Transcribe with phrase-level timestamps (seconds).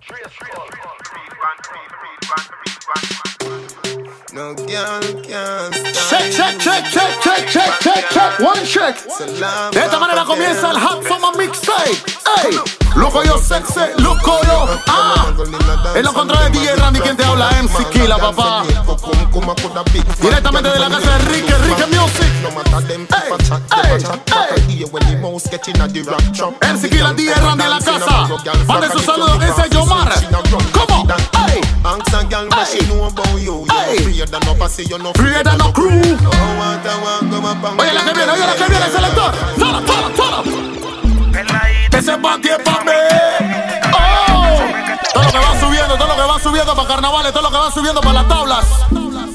[0.00, 3.35] Trace, trace, trace, trace, trace, trace, trace, trace, trace, trace, trace, trace,
[4.36, 5.72] No girl can
[6.10, 8.94] Check, check, check, check, check, check, check, check, one check.
[9.72, 11.96] De esta manera comienza el Hot Summer Mixtape.
[12.44, 12.60] Ey,
[12.96, 14.78] loco yo sexy, loco yo.
[14.88, 15.32] Ah,
[15.94, 18.62] en los controles de DJ Randy, quien te habla, MC Killa, papá.
[20.20, 22.28] Directamente de la casa de Enrique, Enrique Music.
[26.60, 28.28] MC Killa, DJ Randy en la casa.
[28.66, 30.12] Mande su saludo dice Yomar.
[30.72, 31.06] ¿Cómo?
[33.88, 34.40] Ey, Free than
[35.58, 35.90] no crew.
[37.78, 39.32] Oye la que viene, oye la que viene, selector.
[39.58, 40.42] Tola, tola, tola.
[41.92, 42.92] Ese panty es pa' mí.
[43.92, 44.58] Oh.
[45.12, 47.56] Todo lo que va subiendo, todo lo que va subiendo para carnavales, todo lo que
[47.56, 48.66] va subiendo para las tablas.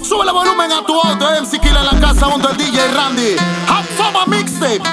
[0.07, 3.35] Sube el volumen a tu auto, MC Killa en la casa junto al DJ Randy.
[3.67, 4.83] Hot Summer Mixtape.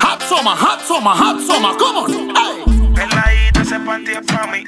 [0.00, 1.76] Hot Summer, Hot Summer, Hot Summer.
[1.76, 2.36] Come on.
[2.36, 2.92] Hey.
[2.94, 4.64] Peladita, ese panty es pa' mí.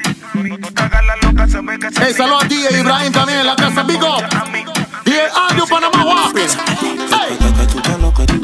[0.59, 4.15] No te hagas la Hey, saludos a DJ Ibrahim también en la casa, Vigo.
[5.07, 6.49] DJ Andrew Panamá Wapping.
[7.11, 7.39] Hey.
[7.83, 8.41] Te lo que te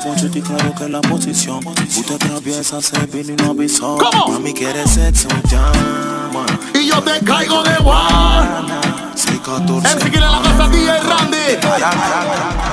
[0.00, 4.32] poncho y claro que la posición Tú te atraviesas, se vino y no avisó ¿Cómo?
[4.32, 8.80] Mami quiere sexo, llama Y yo te caigo de one.
[9.14, 11.58] 614 MC la casa, DJ Randy.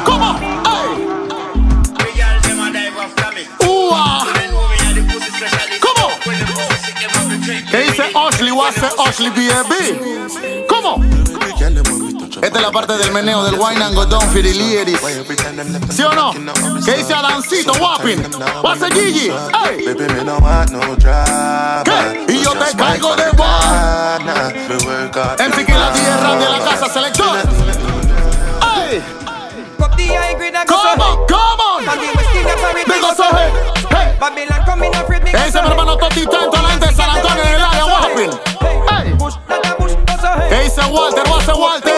[0.05, 0.39] ¿Cómo?
[0.65, 1.11] Hey.
[3.67, 4.40] Ua.
[8.83, 9.31] Ashley?
[10.67, 11.03] ¿Cómo?
[12.41, 14.99] Esta es la parte del meneo del wine and go down for the ladies.
[15.91, 16.31] ¿Sí o no?
[16.83, 18.23] ¿Qué dice Adancito Wapping?
[18.79, 19.31] Say Gigi?
[20.17, 20.65] Drama.
[21.83, 22.25] ¿Qué?
[22.33, 24.25] Y yo te caigo de one.
[24.25, 25.39] Nah, me work hard.
[25.39, 27.37] MC Killa, DJ Randy en la casa, selector.
[28.61, 29.01] Hey.
[29.77, 31.11] Cup the high grade and go so Come high.
[31.11, 31.89] on, come on.
[31.89, 32.21] And the
[40.91, 41.23] Walter?
[41.55, 41.95] Walter?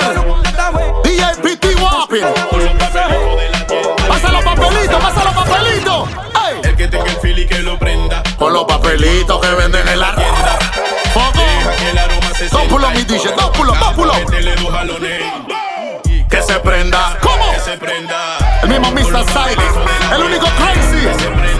[1.03, 2.25] DJ PT Wapping.
[4.07, 6.09] Pasa los papelitos, pasa los papelitos.
[6.09, 6.61] Ey.
[6.63, 8.21] El que tenga el fili que lo prenda.
[8.37, 10.59] Con los papelitos que venden en la tienda.
[11.13, 11.43] Foco.
[12.37, 14.15] Se Dos pulos, mi DJ, dos pulos, dos pulos.
[14.19, 15.21] Métele dos jalones.
[16.29, 17.17] Que se prenda.
[17.21, 17.51] ¿Cómo?
[17.51, 18.37] Que se prenda.
[18.61, 19.25] El mismo Mr.
[19.25, 20.15] Side.
[20.15, 21.52] El único crazy.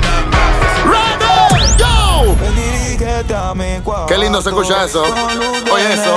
[4.08, 5.04] Qué lindo se escucha eso.
[5.04, 6.16] Oye, eso.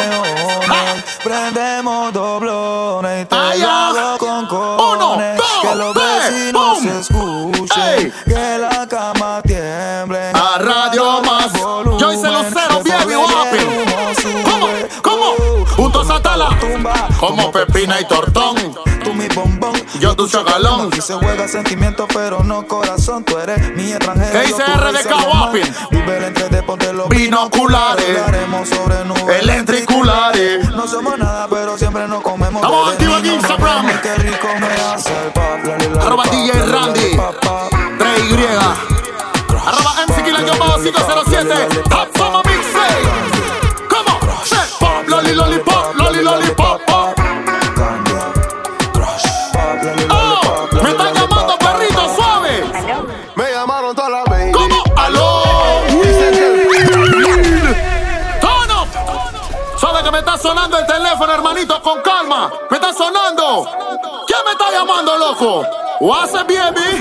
[0.68, 0.94] Ah.
[1.22, 6.82] Prendemos doblones y hago con Uno, dos, Que los tres, vecinos boom.
[6.82, 8.12] se escuchen Ey.
[8.24, 11.52] Que la cama tiemble A Radio Más.
[11.98, 14.42] Yo hice Lucero, baby, Wapping.
[14.44, 14.68] ¿Cómo?
[15.02, 15.66] ¿Cómo?
[15.76, 16.48] Juntos a tala.
[17.18, 18.56] Como pepina y tortón.
[20.00, 20.88] Yo tu chocalón.
[20.88, 24.72] Aquí se juega sentimiento pero no corazón Tú eres mi extranjero ¿Qué dice yo tu
[24.80, 25.40] RDK rey Salomón.
[25.42, 25.74] Wapping?
[25.90, 28.18] Vive entre de ponte los Binoculares.
[28.18, 30.70] Hablaremos sobre nubes Electriculares.
[30.70, 33.86] No somos nada pero siempre nos comemos Estamos activos en Instagram.
[33.86, 37.16] mami, Qué rico me hace el pap la, la, la, Arroba DJ Randy.
[37.16, 37.72] pap, pap.
[37.72, 38.46] 3Y.
[39.66, 41.82] Arroba MC bajo 507.
[41.90, 42.45] Hot
[62.70, 63.68] Me está sonando.
[64.26, 65.64] ¿Quién me está llamando, loco?
[66.00, 66.98] What's up, baby?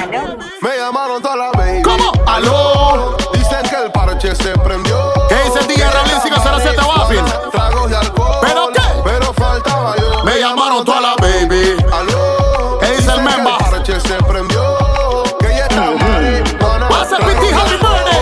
[0.62, 1.82] Me llamaron toda la baby.
[1.82, 2.12] ¿Cómo?
[2.26, 3.18] Aló.
[3.34, 5.12] Dicen que el parche se prendió.
[5.28, 7.26] ¿Qué dice el DJ Raulín 507 Wapping?
[7.52, 8.38] Tragos de alcohol.
[8.42, 8.82] ¿Pero qué?
[9.04, 10.24] Pero faltaba yo.
[10.24, 11.76] Me llamaron toda la baby.
[11.92, 12.80] Aló.
[12.80, 13.58] ¿Qué dice el memba?
[13.58, 14.78] El parche se prendió.
[15.40, 16.88] Que ya está marihuana.
[16.90, 17.54] What's up, PT?
[17.54, 18.22] Happy birthday.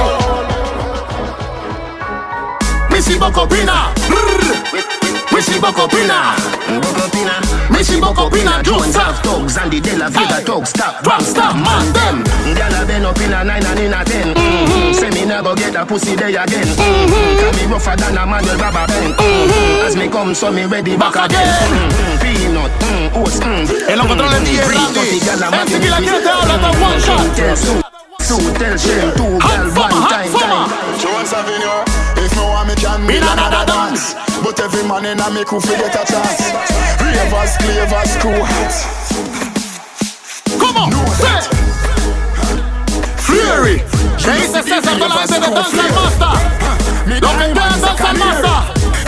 [2.89, 3.93] Missy Bocopina.
[5.43, 6.35] Missy Bocopina.
[7.69, 8.63] Missy Bocopina.
[8.63, 9.21] Juice up.
[9.23, 10.43] Dogs and the De La Vega Hey.
[10.45, 12.23] dogs stop Drop stop, man, them.
[12.55, 14.93] Gyal a been up in a nine and in a 10 mm-hmm.
[14.93, 17.39] Say me never get a pussy day again mm-hmm.
[17.43, 19.85] Can me rougher than a manual rubber pen mm-hmm.
[19.85, 21.91] As me come so me ready back, Back again, again.
[21.91, 22.23] Mm-hmm.
[22.23, 23.89] Peanut, mm, oats, mm.
[23.91, 25.11] En los controles DJ Randy.
[25.59, 26.55] MC Killa, ¿quién te habla?
[26.55, 27.35] Está one shot.
[27.35, 27.81] Tell Sue,
[28.23, 30.71] Sue tell Shem Two Hot gyal summer, one hot time summer.
[30.71, 32.02] time Jones Avenue.
[32.23, 34.15] If no one me can be another dance.
[34.39, 36.39] But every man in a me crew get a chance.
[37.03, 38.87] Ravers, clavers, crew hats.
[40.55, 41.43] Come on, know that.
[43.27, 43.83] Fury.
[44.15, 46.31] Jesus says I'm gonna be the dance and master.
[47.11, 48.57] Me don't be dance and master.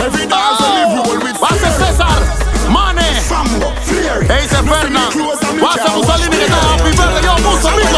[0.04, 2.20] Every dance I live roll with What's Cesar?
[2.68, 3.16] Money.
[3.24, 4.28] Sambo, Fury.
[4.28, 5.16] Ace Fernand
[5.56, 6.44] What's up Mussolini?
[6.52, 7.96] Happy birthday, yo Musso, amigo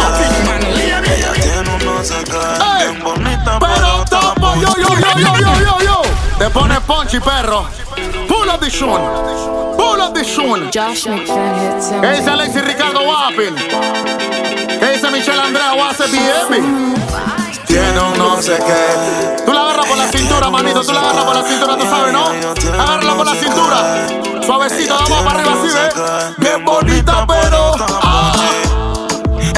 [2.62, 2.94] Hey,
[3.58, 3.97] pero
[5.18, 5.78] una saca Ey.
[6.38, 7.66] bien bonita Pero Monchi Perro.
[8.28, 9.00] Pull up the tune.
[9.76, 10.70] Pull up the him.
[12.00, 13.54] ¿Qué dice Alexis Ricardo Wapping?
[14.78, 16.94] ¿Qué dice Michelle Andrea Wasse BM?
[17.66, 19.42] Tiene un no sé qué.
[19.44, 20.82] Tú la agarras por la cintura, manito.
[20.82, 22.26] Tú la agarras por la cintura, tú sabes, ¿no?
[22.82, 24.06] Agárrala por la cintura.
[24.44, 26.38] Suavecito, vamos para arriba así, ¿ves?
[26.38, 27.72] Bien bonita, pero.
[28.02, 28.32] ah,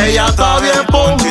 [0.04, 1.30] ella está bien punchi.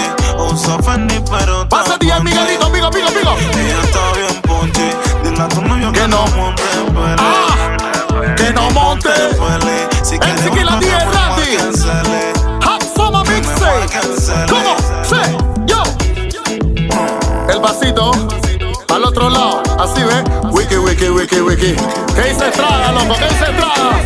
[21.32, 21.76] Wiki, wiki.
[22.16, 23.16] ¿Qué dice Estrada, loco?
[23.18, 24.02] ¿Qué dice Estrada?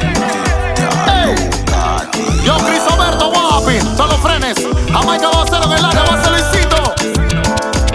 [1.08, 1.36] Ey.
[2.44, 4.58] Yo, Cris Alberto Guapi, todos los frenes.
[4.92, 6.94] Jamaica va a hacer en el área, va a ser Luisito.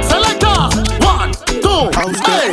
[0.09, 0.69] Selecta.
[1.07, 2.47] One, two, ey,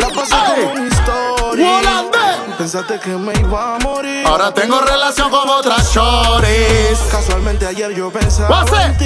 [0.57, 1.66] ey.
[1.66, 2.18] Volante.
[2.57, 4.25] Pensaste que me iba a morir.
[4.25, 7.00] Ahora tengo relación con otras shorties.
[7.12, 9.06] Casualmente ayer yo pensaba Va a ser en ti.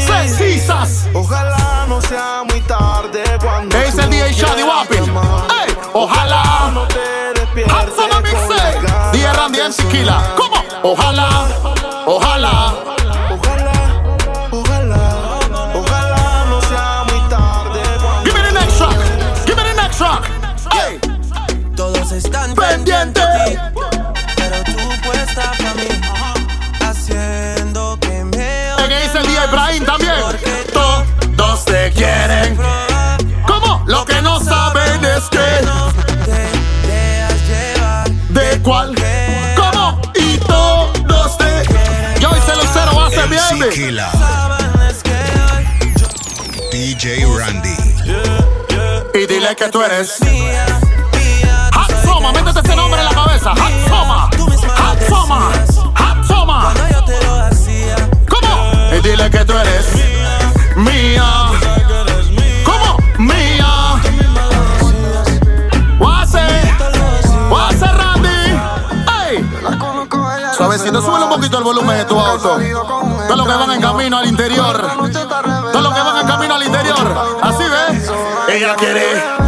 [1.13, 5.48] Ojalá no sea muy tarde cuando ¿Qué dice el DJ Shady llamar.
[5.68, 5.75] ¡Ey!
[5.94, 6.79] Ojalá.
[7.68, 8.80] Hands on a big say.
[9.12, 9.84] The air and the MC.
[10.38, 10.66] Come on.
[10.84, 11.30] Ojalá,
[12.08, 12.89] ojalá.
[49.80, 50.22] Tú eres.
[50.22, 50.66] mía,
[51.14, 53.52] mía, Hot Soma, métete ese nombre en la cabeza.
[53.52, 54.30] Hot Soma.
[54.78, 55.52] Hot Soma.
[55.96, 56.74] Hot Soma.
[58.30, 58.96] ¿Cómo?
[58.96, 59.86] Y dile que tú eres
[60.76, 61.24] mía.
[62.66, 62.98] ¿Cómo?
[63.20, 64.02] Mía.
[65.98, 66.48] Guase.
[67.50, 68.60] Guase Randy.
[69.30, 69.50] ¡Ey!
[70.58, 72.60] Suavecito, súbele un poquito el volumen de tu auto.
[73.28, 74.78] Todos los que van en camino al interior.
[75.72, 77.38] Todos los que van en camino al interior.
[77.42, 78.12] Así ves.
[78.50, 79.39] Ella quiere.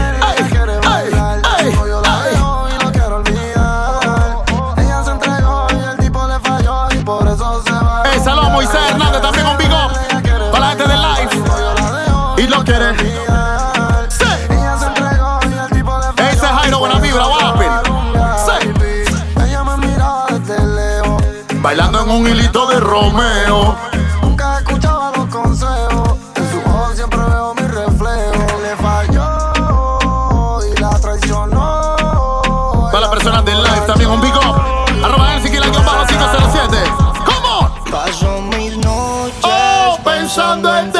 [22.91, 23.73] Romeo.
[24.21, 26.17] Nunca escuchaba los consejos.
[26.35, 28.59] En su voz siempre veo mi reflejo.
[28.61, 32.89] Le falló y la traicionó.
[32.91, 35.05] Para las personas del live, también un up.
[35.05, 36.77] Arroba el siquiera bajo 507.
[37.23, 37.73] ¿Cómo?
[37.89, 39.39] Paso mis noches.
[39.41, 40.99] Oh, pensando en ti.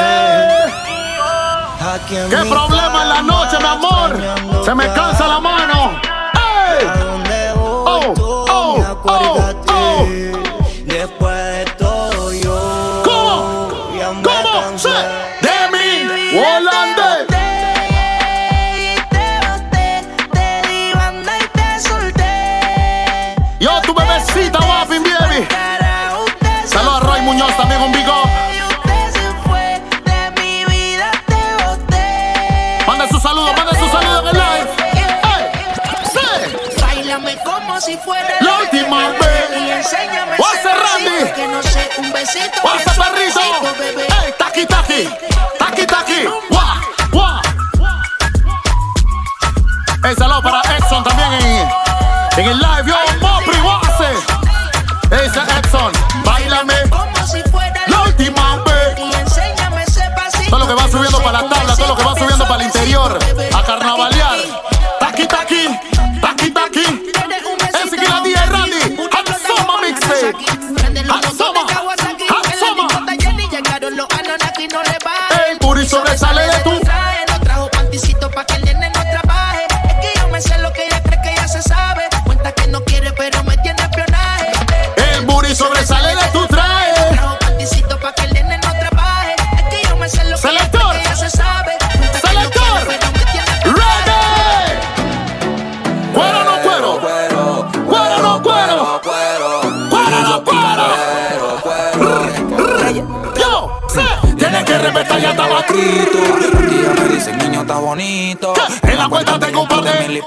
[2.07, 4.63] ¿Qué problema en la noche, mi amor?
[4.63, 6.10] Se me cansa la mano.
[42.21, 42.61] Besito.
[42.63, 44.15] ¡What's bien up, perrito!
[44.23, 44.33] ¡Ey!
[44.37, 45.09] ¡Taki, taki!
[45.57, 46.23] ¡Taki, taki!
[46.49, 46.77] ¡Guau!
[47.11, 47.41] ¡Guau!
[50.03, 51.69] Ey, saludo para Edson también en,
[52.37, 52.85] en el live.
[52.85, 54.11] Yo, Mopri, Wase.
[55.11, 55.91] Ese Edson,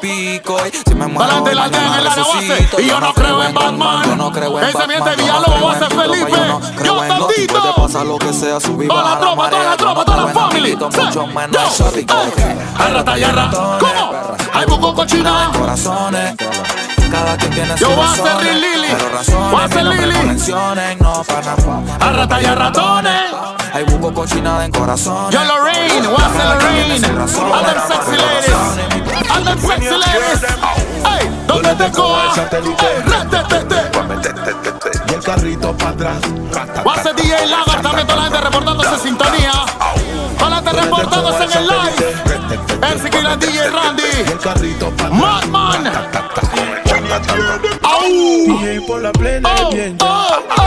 [0.00, 0.56] pico.
[0.66, 2.20] y Si me muero, Pa'lante la mañana aldea en la base.
[2.40, 2.80] resucito.
[2.80, 4.02] Y yo no creo en Batman.
[4.04, 6.84] Yo no creo en Ese miente hace en tropa, Felipe.
[6.84, 7.60] Yo tantito.
[7.60, 10.76] Puede pasar lo que sea, subir, Toda la tropa, toda la tropa, toda la family.
[10.76, 12.14] mucho menos exótico.
[12.78, 13.50] Arra, tallarra.
[13.50, 14.12] ¿Cómo?
[14.52, 15.50] Hay buco cochina.
[15.58, 16.34] Corazones.
[17.10, 18.88] Cada quien tiene Yo voy a ser Lili.
[19.50, 20.96] Voy a ser Lili.
[21.00, 21.54] no para
[22.00, 23.34] A a ratones.
[23.74, 25.30] Hay buco cochinada en corazones.
[25.34, 27.00] Yo Lorraine, a ser Lorraine.
[27.00, 27.28] Them
[27.88, 28.93] sexy ladies.
[29.34, 30.42] All them sexy ladies.
[31.04, 32.34] Ey, ¿dónde te coja?
[32.52, 33.90] Ey, retetete.
[35.08, 36.16] Y el carrito para atrás.
[37.02, 39.52] Ser DJ Lagar, también toda la gente reportándose sintonía.
[40.38, 42.94] Toda la gente reportándose en el live.
[42.94, 44.02] MC Killa, DJ Randy.
[44.32, 45.92] El carrito para Madman.
[47.82, 48.86] Au.
[48.86, 49.96] Por la plena Oh, bien.
[50.00, 50.64] oh, oh.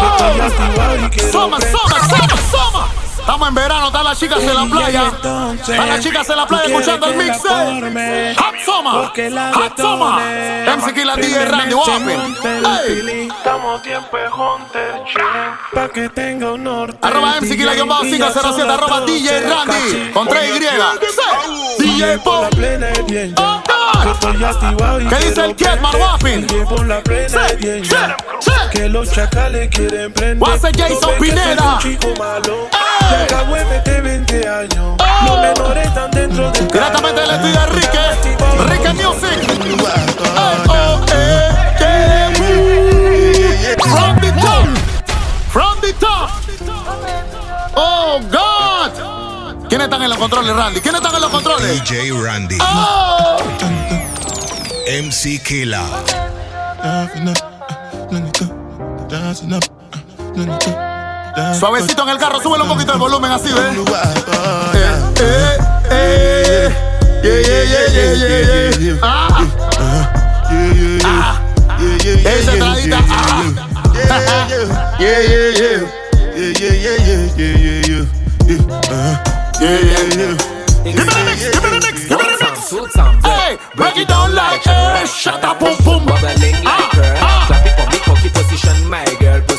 [1.31, 2.87] Soma, soma, soma, soma.
[3.27, 5.11] Estamos en verano, están las chicas en la playa.
[5.59, 7.41] Están las chicas en la playa escuchando el mix.
[8.37, 9.11] Hot Soma.
[9.53, 10.21] Hot Soma.
[10.77, 12.37] MC Killa, DJ Randy Wapping.
[12.87, 13.27] Ey.
[13.27, 19.41] Estamos tiempo Hunter chilling Pa' que tenga un norte Arroba MC bajo 507, arroba DJ
[19.41, 20.11] Randy.
[20.13, 21.83] Con 3 Y.
[21.83, 21.83] Sí.
[21.83, 22.49] DJ por
[24.39, 24.99] la Pop.
[25.09, 26.01] ¿Qué dice el prender.
[26.01, 26.47] Wapping?
[28.71, 31.79] Que los chacales quieren prender Jason Pineda.
[33.09, 35.25] De meter 20 años Oh.
[35.25, 37.99] Los menores están dentro del Directamente del estudio de Enrique.
[38.59, 39.39] Enrique Music.
[40.69, 41.49] Oh, eh,
[41.79, 44.67] eh, From the top.
[45.49, 46.29] From the top.
[47.75, 49.67] Oh, God.
[49.69, 50.81] ¿Quiénes están en los controles, Randy?
[50.81, 51.83] ¿Quiénes están en los controles?
[51.83, 52.57] DJ Randy.
[52.61, 53.37] Oh.
[54.87, 55.83] MC Killa.
[61.59, 63.77] Suavecito en el carro, súbele un poquito el volumen así, ¿ves?
[64.73, 65.57] Eh, eh,
[65.91, 66.69] eh.
[67.23, 68.99] Yeah, yeah, yeah, yeah, yeah, yeah.
[69.03, 69.45] Ah.
[71.05, 71.39] Ah.
[72.25, 72.97] Esa entradita.
[73.07, 73.43] Ah.
[74.99, 75.79] Yeah, yeah, yeah.
[76.35, 78.03] Yeah, yeah, yeah, yeah, yeah, yeah.
[79.59, 80.33] Yeah, yeah, yeah.
[80.83, 82.55] Give me the mix, give me the mix, give me the mix.
[83.23, 86.03] Hey, break it down like eh, shut up, boom, boom.
[86.65, 86.89] Ah,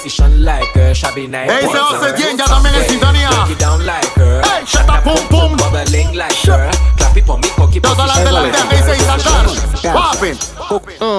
[0.08, 0.94] position like her.
[0.94, 1.50] Shabby night.
[1.50, 2.00] Hey, say also.
[2.00, 4.40] Break it down like her.
[4.42, 5.56] Hey, shut up, boom, boom.
[5.56, 6.70] Bubbling like her.
[6.96, 7.80] Clap it for me, cocky position.
[7.80, 8.66] Does all that belong there?
[8.66, 9.56] Hey, say it's a charge.
[9.82, 10.36] Popping.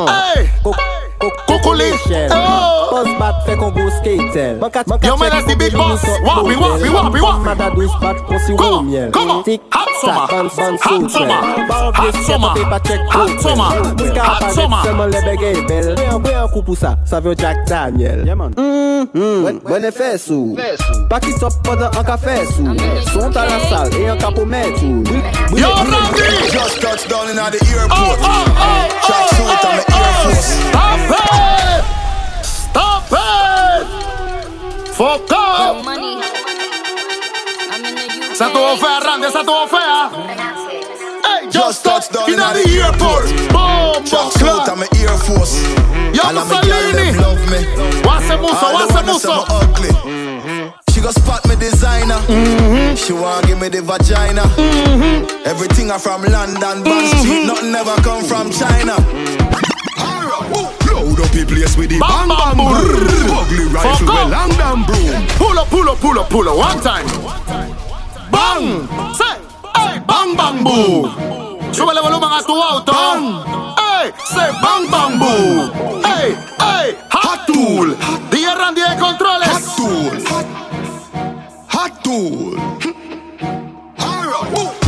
[0.08, 0.50] Hey.
[0.64, 0.99] Hey.
[1.20, 1.92] Kukuli
[2.90, 3.90] Buzz back fek on go
[5.04, 6.04] Yo men as di big boss.
[7.44, 7.70] Mada
[8.28, 8.54] posi
[9.44, 9.88] Tik tak
[12.56, 13.02] pepa chek
[14.56, 14.82] seman
[15.68, 15.96] bel
[16.48, 18.26] an sa, sa vyo Jack Daniel.
[19.92, 20.56] Fesou
[21.44, 22.66] up an ka fesou
[23.12, 23.32] Son
[23.70, 25.04] sal e an ka pou metou
[25.56, 26.50] Yo Randy!
[26.52, 27.90] Just touch down in a suit an
[29.76, 29.84] me
[30.42, 31.84] Stop it!
[32.46, 33.88] Stop it!
[34.94, 35.86] Fuck up!
[38.32, 39.78] Esa tuvo fea, Randy, esa tuvo fea.
[39.78, 40.12] Ah.
[41.24, 43.26] Hey, just, just touched down in the airport.
[43.52, 44.70] Bomba clock.
[44.70, 45.62] I'm an Air Force.
[46.14, 47.12] Yo, Mussolini.
[47.14, 48.38] the.
[48.40, 49.44] Musa, Wase Musa.
[49.50, 49.92] ugly.
[50.92, 52.20] She go spot me designer.
[52.28, 52.96] Mm-hmm.
[52.96, 54.42] She want give me the vagina.
[54.42, 55.48] Mm-hmm.
[55.48, 57.20] Everything I from London, Bond mm-hmm.
[57.20, 57.46] Street.
[57.46, 59.69] Nothing ever come from China.
[60.30, 62.70] Load up the place with the bang bang boom.
[63.34, 66.56] Ugly rifle with long damn broom Pull up, pull up, pull up, pull up.
[66.58, 67.06] One time.
[68.32, 68.86] Bang.
[69.16, 69.36] Say,
[69.76, 71.10] hey, bang, bang, boom.
[71.74, 72.94] Súbele volumen a tu auto.
[73.80, 76.04] Hey, say bang, bang, boom.
[76.04, 77.96] Hey, hey, hot tool.
[78.30, 79.48] DJ Randy de controles.
[79.50, 80.12] Hot tool.
[81.74, 82.54] Hot tool.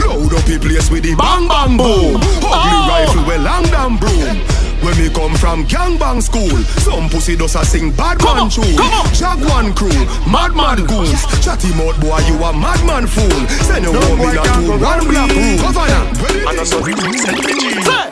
[0.05, 2.15] Load up the place with the Bang, bang, boom.
[2.15, 2.87] Ugly Oh.
[2.89, 4.50] rifle with long damn broom
[4.81, 6.49] When me come from gangbang school
[6.81, 9.13] Some pussy does a sing bad Come man on, tune come on.
[9.13, 9.93] Jaguan crew,
[10.25, 13.29] mad man goons Chatty mouth boy you a madman fool
[13.69, 18.09] Send you home in a two one black room Governor And a so Say,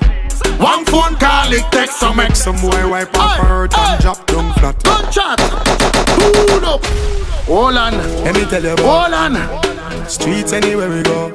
[0.59, 2.43] one phone call, it takes some Make X.
[2.43, 3.81] some boy wipe Hey, up hurt hey.
[3.93, 5.39] and drop down flat Gunshot.
[5.39, 6.85] Pull up.
[7.47, 7.93] Hold on.
[8.23, 10.07] Let me tell you about Hold on.
[10.09, 11.31] Streets anywhere we go.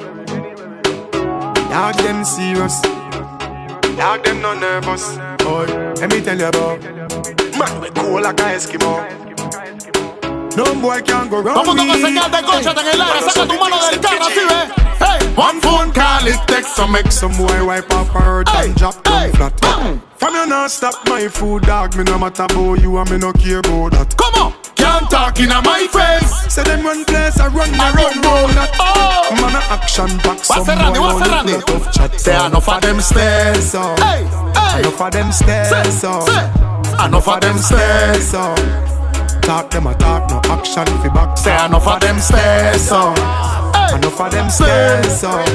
[1.69, 2.81] Dog them serious.
[3.97, 5.17] Dog them no nervous.
[5.37, 5.65] Boy,
[6.01, 6.81] let me tell you about.
[7.57, 9.34] Man, we cool like a Eskimo.
[10.55, 13.21] No boy can go wrong Vamos con señal de concha en el aire.
[13.29, 14.85] Saca tu mano del carro, así ve.
[14.99, 18.75] Hey, One phone call it takes some Make some boy wipe up her hurt and
[18.75, 19.59] drop down flat.
[20.17, 21.95] From you not stop my food, dog.
[21.97, 24.15] Me no matter about you and me no care about that.
[24.15, 26.53] Come on, can't talk in my face.
[26.53, 28.71] Say them run place, I run, I run round that.
[28.79, 29.35] Oh.
[29.35, 30.99] Man a action back, some What's the Randy?
[30.99, 31.53] What's the Randy?
[31.53, 32.19] plot of chat.
[32.19, 33.71] Say enough of them stairs.
[33.71, 33.81] so.
[33.97, 34.71] Hey, oh.
[34.71, 34.79] hey.
[34.79, 36.21] Enough of them stairs, so.
[37.03, 38.29] Enough of them stairs.
[38.29, 38.94] so.
[39.45, 41.37] Talk them a talk, no action fi back.
[41.37, 43.15] Say enough of them stairs up.
[43.93, 45.47] Enough of them stairs up.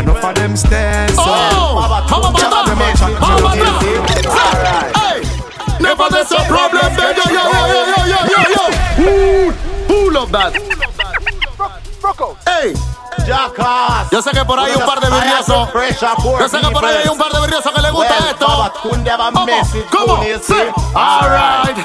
[0.00, 1.26] Enough of them stairs up.
[1.28, 2.50] Oh, how about that?
[3.20, 4.80] How about that?
[5.80, 7.20] Never there's a problem, baby.
[7.28, 8.64] Yo, yo, yo, yo, yo, yo, yo.
[8.96, 9.50] Who,
[9.88, 10.56] who love that?
[12.46, 12.72] Hey.
[13.26, 14.10] Jackass.
[14.12, 15.68] Yo sé que por ahí hay un par de virriosos.
[16.40, 18.72] Yo sé que por ahí hay un par de virriosos que le gusta esto.
[19.90, 20.16] ¿Cómo?
[20.16, 20.24] ¿Cómo?
[20.94, 21.76] Alright.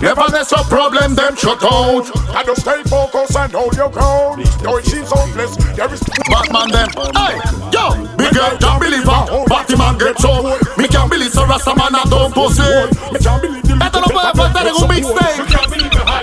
[0.00, 2.08] Never there's a problem, them shut out.
[2.08, 4.46] And just stay focused and hold your ground.
[4.64, 6.88] Though it seems hopeless, there is Batman them.
[7.12, 7.36] Hey,
[7.68, 9.44] yo, big girl can't believe her.
[9.44, 10.56] Batman gets so.
[10.78, 12.64] Me can't believe so Rasta man a don't pussy.
[13.80, 15.44] Esto no puede faltar en un mixtape.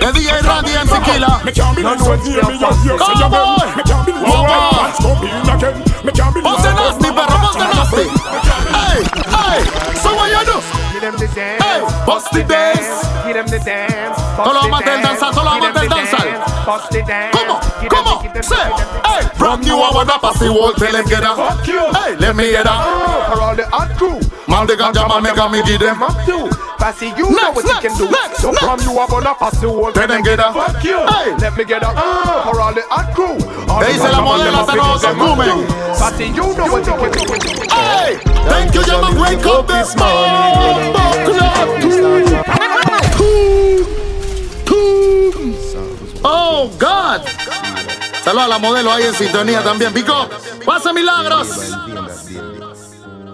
[0.00, 1.42] De DJ Randy and Tequila.
[1.44, 3.76] Me can't believe so near me and here say you Come on.
[3.76, 4.74] Me can't believe so Come on.
[4.74, 5.76] plans come in again.
[6.04, 8.06] Me can't believe Ponte nasty, perro, ponte nasty.
[8.74, 8.98] Hey,
[9.38, 9.60] hey,
[12.06, 13.06] Bust the dance.
[13.26, 14.16] Give them the dance.
[14.36, 16.66] Tolo vamos a danzar, tolo vamos a danzar.
[16.66, 17.36] Bust the dance.
[17.36, 18.56] Come on, come on, say,
[19.04, 19.28] hey.
[19.36, 23.32] From new hour, that pass the whole till them get Hey, let me get that.
[23.32, 24.20] For all the hot crew.
[24.48, 25.98] Man, the ganja man, make a me give them.
[26.78, 28.10] Passy, you know Next, what you next, can do.
[28.10, 28.64] next, So next.
[28.64, 29.92] from you, I'm gonna pass the whole.
[29.92, 30.54] Tell them get up.
[30.54, 30.98] Fuck you.
[31.06, 31.36] Hey.
[31.36, 31.92] Let me get up.
[31.96, 33.36] Uh, for all the hot crew.
[33.68, 35.66] All Le the dice la in se them comen.
[35.98, 37.20] Passy, you know what you can do.
[37.74, 38.16] Hey,
[38.48, 39.10] thank you, Jama.
[39.20, 40.94] Wake up this morning.
[46.24, 47.22] Oh, God.
[48.24, 49.92] Saludos a la modelo ahí en sintonía también.
[49.92, 50.28] Pico,
[50.64, 51.48] pasa milagros.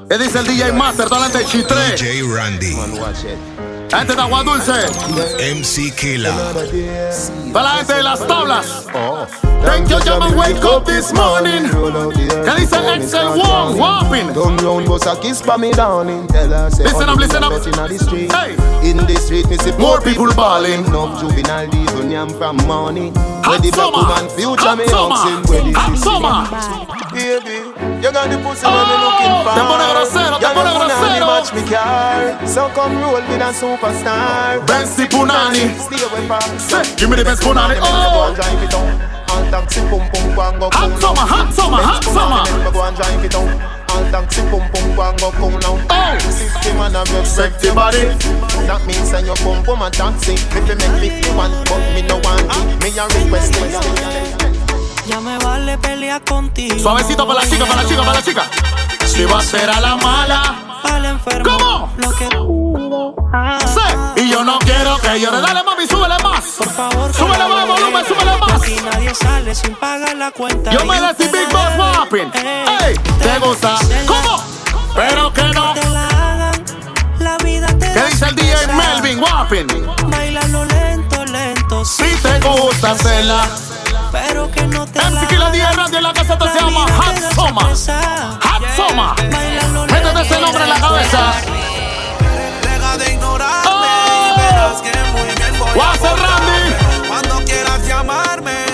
[0.09, 1.09] ¿Qué dice el DJ Master?
[1.09, 1.93] Talante de Chitre.
[1.97, 2.77] DJ Randy.
[3.91, 4.73] La gente de Agua Dulce.
[5.55, 6.35] MC Killa.
[7.53, 8.87] Para la gente de las tablas.
[9.65, 10.29] Thank you, Jama.
[10.37, 11.71] Wake up this morning.
[12.45, 13.79] ¿Qué dice Excel Wong?
[13.79, 14.35] Whopping.
[14.35, 16.27] Come round, bust a kiss for me downing.
[16.27, 17.51] Tell her, say, Listen up, "Oh, listen up.
[17.51, 18.31] bet inna the street.
[18.33, 18.57] Hey.
[18.91, 20.85] In the street, me see More people balling.
[20.85, 23.11] Enough juvenile deeds when yam from money.
[23.17, 23.99] Hot Where the black summer.
[24.07, 25.15] woman future Hot me summer.
[25.15, 25.43] oxen.
[25.49, 26.95] Where the Hot summer.
[27.15, 27.63] Baby,
[28.05, 29.55] you got the pussy when me looking for.
[29.57, 31.25] te pone grosero, te pone grosero.
[31.25, 32.37] match me car.
[32.47, 34.61] So come roll with a superstar.
[34.69, 35.73] Benzi Punani.
[35.81, 36.97] Stay away from.
[37.01, 37.81] Give me the best Punani.
[37.81, 38.35] Oh.
[38.37, 39.15] drive it out.
[39.33, 42.45] All taxi pum pum go and go Hot summer, hot summer, hot Benz summer.
[42.71, 43.49] Go and drive it out.
[43.89, 45.81] All taxi pum pum go and go cool now.
[45.89, 46.19] Oh.
[46.29, 48.05] System and a respect Sexy your body.
[48.69, 50.37] That means that you pum pum a taxi.
[50.37, 52.85] If you make me feel one, but me no want it.
[52.85, 54.44] Me a request.
[55.07, 56.79] Ya me vale pelear contigo.
[56.79, 58.43] Suavecito para la chica, para la chica, para la chica.
[59.07, 60.81] Si va a ser a la mala.
[60.83, 61.59] Al enfermo.
[61.59, 61.93] ¿Cómo?
[61.97, 62.25] Lo que
[63.67, 64.23] Sé.
[64.23, 65.41] Y yo no quiero que llore.
[65.41, 66.45] Dale, mami, súbele más.
[66.57, 68.63] Por favor, Súbele más, volumen, súbele más.
[68.63, 70.71] Aquí nadie sale sin pagar la cuenta.
[70.71, 73.77] Yo me decí Big Boss eh, Ey, ¿te gusta?
[74.07, 74.43] ¿Cómo?
[74.95, 75.75] Pero que no.
[77.95, 78.67] ¿Qué dice el DJ.
[78.75, 79.67] Melvin Wapping?
[80.11, 81.24] Bailalo lento.
[81.85, 83.47] Si te gusta hacerla.
[84.11, 87.65] Pero que no te MC Killa DJ Randy en la casa se llama Hot Summer.
[88.43, 89.91] Hot Summer.
[89.93, 91.33] Métete ese nombre en la cabeza.
[92.63, 94.35] Deja de ignorarme Oh.
[94.35, 97.09] y verás que muy bien voy a Randy.
[97.09, 98.65] Cuando quieras llamarme,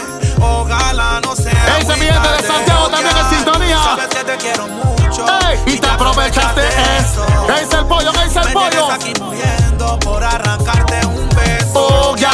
[0.41, 2.47] ojalá no sea Ese muy mi gente de.
[2.47, 3.83] Santiago también en sintonía.
[3.83, 5.27] Sabes que te quiero mucho
[5.67, 6.69] y te aprovechaste
[6.99, 7.27] eso.
[7.47, 8.13] ¿Qué dice el pollo?
[8.13, 8.71] ¿Qué dice el Me pollo?
[8.71, 12.31] tienes aquí muriendo por arrancarte un beso Oh, ya.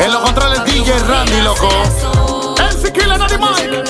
[0.00, 1.68] En los controles DJ Randy, loco.
[2.58, 3.84] El Siquila Daddy Mike.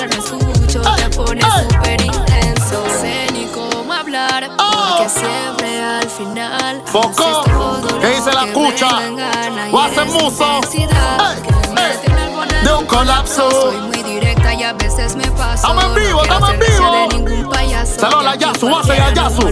[8.15, 8.87] dice la cucha?
[9.71, 10.61] O hace muso.
[12.63, 13.73] De un colapso.
[15.53, 17.53] Estamos en vivo, estamos en vivo.
[17.85, 19.47] Saludos a Yasu, hace a Yasu.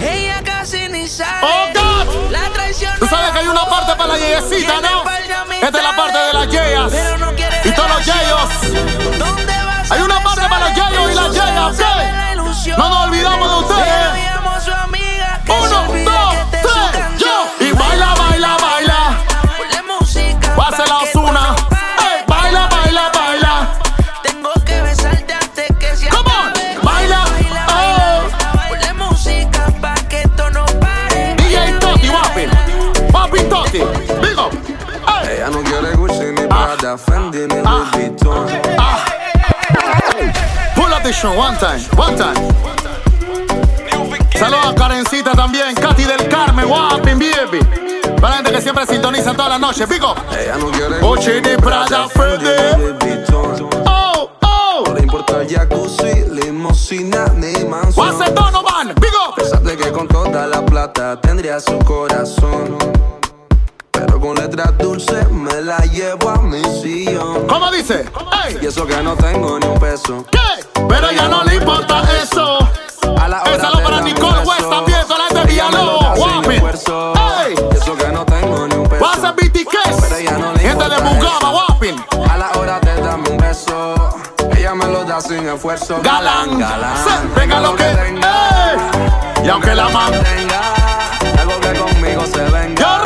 [0.00, 1.81] Ella casi
[3.12, 5.04] sabes que hay una parte para la yeyecita, ¿no?
[5.60, 6.31] Esta es la parte de
[41.24, 42.34] One time, one time.
[44.36, 47.60] Saludos a Karencita también, Katy del Carmen, Wapping Baby.
[48.20, 50.16] Para la gente que siempre sintoniza todas las noches, pico.
[51.00, 52.96] Oche de Prada Fede.
[53.86, 54.84] Oh, oh.
[54.84, 58.04] No le importa jacuzzi, limosina ni mansión.
[58.18, 58.92] What's Donovan?
[58.96, 59.60] Pico.
[59.62, 62.78] De que con toda la plata tendría su corazón.
[64.04, 67.46] Pero con letras dulces me la llevo a mi sillón.
[67.46, 68.04] ¿Cómo dice?
[68.60, 70.24] Y eso que no tengo ni un peso.
[70.28, 70.38] ¿Qué?
[70.88, 72.58] Pero a ella no le importa eso.
[73.16, 76.18] A la hora Esa para Nicole West también, toda la gente de Villalobos.
[76.18, 79.04] Y eso que no tengo ni un peso.
[79.04, 80.00] What's up, BTK?
[80.00, 82.32] Pero ella no le Gente de Bugama.
[82.32, 83.94] A la hora de darme un beso,
[84.56, 86.00] ella me lo da sin esfuerzo.
[86.02, 86.96] Galán, galán.
[86.96, 87.84] se- venga lo que.
[87.84, 88.16] ey.
[89.44, 90.12] Y aunque la man.
[90.12, 93.01] tenga, algo que conmigo se venga.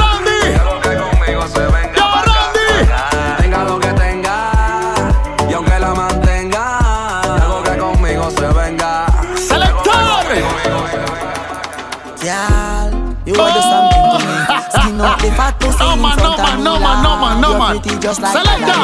[15.79, 17.83] no man, no man, no man, no man, no man.
[18.03, 18.81] Selector,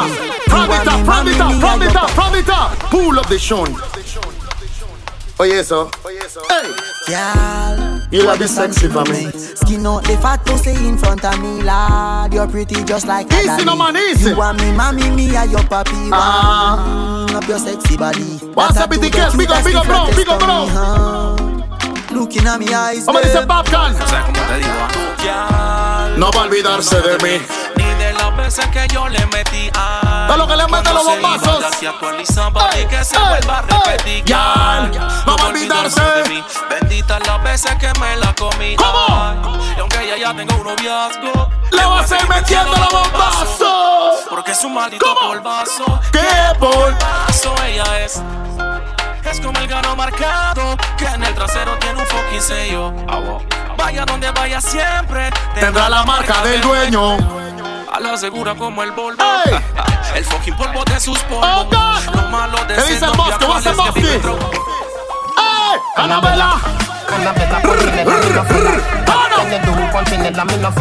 [0.49, 2.79] from it up, from it up, from it up, from it up.
[2.89, 3.75] Pull up the shun.
[5.39, 5.89] Oh yes, sir.
[6.47, 6.71] Hey.
[7.07, 9.31] girl, You are the sexy for me.
[9.31, 12.33] Skin out the fat pussy in front of me, lad.
[12.33, 14.29] You're pretty just like easy, no man, easy.
[14.29, 16.09] You want me, mommy, me, and your papi.
[16.13, 17.25] Ah.
[17.33, 18.37] Uh, up your sexy body.
[18.53, 19.35] What's up with the girls?
[19.35, 21.52] Big up, big up, bro, big up, bro.
[22.13, 23.47] Looking at me eyes, dice babe.
[23.47, 23.95] Popcan.
[23.97, 24.87] ¿Sabes cómo te digo?
[26.17, 27.45] No va a olvidarse de mí.
[27.75, 30.27] Ni de las veces que yo le metí a.
[30.29, 31.63] De lo que le mete los bombazos.
[31.81, 34.23] Y que se ey, vuelva a repetir.
[34.25, 34.89] ya.
[35.25, 36.01] No va a olvidarse.
[36.01, 36.43] de mí.
[36.69, 38.75] Benditas las veces que me la comí.
[38.75, 39.59] ¿Cómo?
[39.75, 44.19] Y aunque ella ya tenga un noviazgo, Le voy a seguir metiendo los bombazos.
[44.29, 45.29] Porque es un maldito ¿Cómo?
[45.29, 45.99] polvazo.
[46.11, 46.19] ¿Qué
[46.59, 46.95] por?
[46.99, 48.21] Paso ella es.
[49.33, 52.93] Es como el gano marcado que en el trasero tiene un fucking sello.
[53.75, 57.17] Vaya donde vaya siempre Tendrá la marca del dueño.
[57.91, 59.23] A la segura como el Volvo.
[59.45, 59.55] Ey.
[60.15, 62.05] El fucking polvo de sus polvos.
[62.13, 63.33] Lo malo de ¿Qué dice el bosque?
[63.33, 64.21] Actual es que bosque?
[64.21, 64.37] dro-
[65.37, 65.79] ¡Ey!
[65.97, 66.57] ¡Anabela!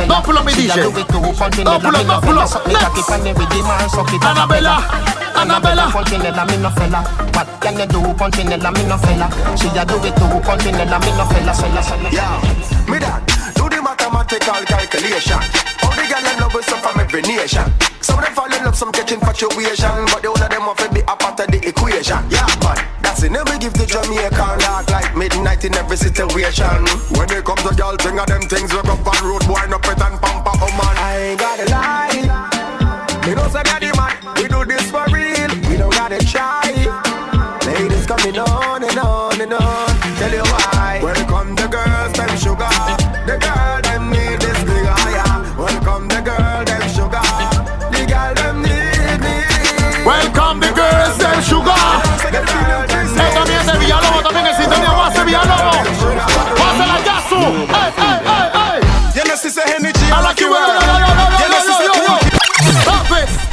[0.06, 0.82] Don't pull up me DJ.
[0.82, 2.66] Don't pull up, don't pull up.
[2.66, 3.10] Next.
[4.22, 4.76] Annabella,
[5.36, 5.90] Annabella.
[5.92, 7.02] Punchinella, me no fella.
[7.34, 8.00] What can you do?
[8.14, 9.28] Punchinella, me no fella.
[9.56, 10.40] She a do it too.
[10.40, 11.52] Punchinella, me no fella.
[11.54, 12.08] Fella, fella.
[12.10, 12.40] Yeah,
[12.90, 13.22] me that.
[13.54, 15.40] Do the mathematical calculation.
[15.82, 17.64] All the girls love with some from every nation.
[18.00, 20.78] Some of them fall in love, some catch infatuation, but the whole of them want
[20.78, 22.18] to be a part of the equation.
[22.30, 23.30] Yeah, but that's it.
[23.30, 26.82] Never give the Jamaican dark like midnight in every situation.
[27.14, 29.78] When it comes to girl, thing of them things we go on road, boy, no
[29.78, 30.96] pet and pamper, oh man.
[30.98, 32.51] I ain't gotta lie.
[33.26, 34.34] Me know say a the man.
[34.34, 35.50] We do this for real.
[35.70, 36.66] We don't gotta try.
[37.64, 39.88] Ladies coming on and on and on.
[40.18, 40.98] Tell you why.
[41.00, 42.66] Welcome the girls, them sugar.
[43.26, 45.38] The girl them need this big higher.
[45.56, 47.22] Welcome the girl, them sugar.
[47.94, 49.38] The girl them need me.
[50.04, 51.78] Welcome the girls del sugar.
[52.26, 54.46] Eh, también Villalobos, también
[54.96, 55.76] Guase Villalobos.
[56.58, 58.31] Guase la Yasu.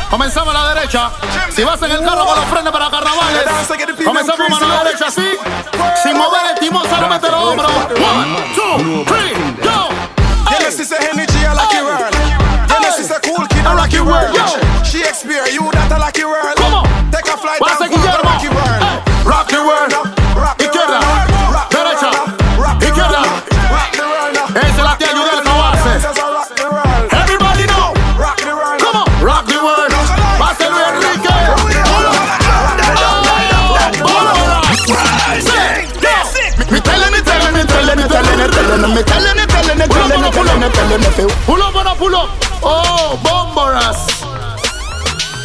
[0.10, 1.12] Comenzamos a la derecha.
[1.52, 3.44] Si vas en el carro con los frenos para carnavales,
[4.04, 5.38] comenzamos a la derecha así.
[6.02, 7.72] Sin mover el timón, solamente los hombros.
[7.72, 9.90] One, two, three, go.
[10.50, 12.16] Know, sister energy, I like your world.
[12.82, 14.36] Know, sister cool kid, I like your world.
[14.84, 16.59] Shakespeare, you that I like your world.
[40.60, 40.70] me.
[42.00, 42.30] Pulo.
[42.62, 43.98] Oh, bomboras.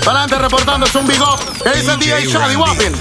[0.03, 1.41] Adelante reportando, es un big up.
[1.63, 2.95] ¿Qué dice DJ Shadi Wapping?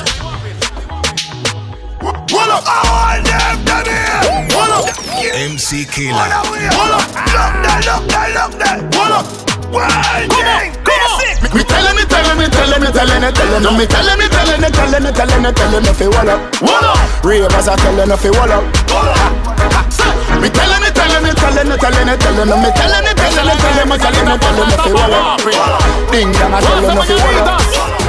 [2.00, 3.64] Pull up, all them.
[4.50, 4.86] Pull up,
[5.36, 6.14] MC Killer.
[6.14, 8.84] Pull up, look there, look there, look there.
[11.54, 14.72] Me tellin', me tellin', me tellin', me tellin', tellin', no me tellin', me tellin', me
[14.72, 15.84] tellin', me tellin', me tellin',
[17.24, 18.10] Ravers tellin'
[20.42, 20.83] Me tellin'.
[21.34, 23.98] Me telling, me telling, me telling, me telling, me telling, me telling, me telling, me
[23.98, 26.12] telling, me telling, if you wall up, wall up.
[26.12, 28.04] Ding dong, I telling if you up.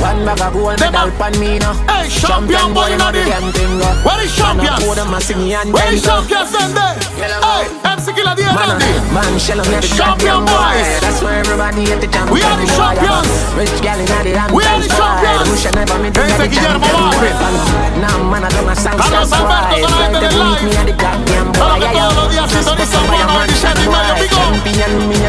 [0.00, 1.76] One bag of gold medal pan me now.
[1.84, 3.84] Hey, champion boy inna the- damn thing go.
[4.08, 4.72] Where is champion?
[4.72, 6.96] Man, them a sing and Where is champion send there?
[7.20, 8.88] Hey, MC Killer the Randy.
[9.12, 10.88] man, shell on the Champion boys.
[11.04, 13.28] That's where everybody at the champion We are the champions.
[13.52, 15.46] Rich gal inna the damn We are the champions.
[15.52, 18.00] Wish I never Ese the champion.
[18.00, 19.84] Nah, man, I don't a sound that's Alberto why.
[19.84, 20.32] con la gente del
[20.64, 20.79] They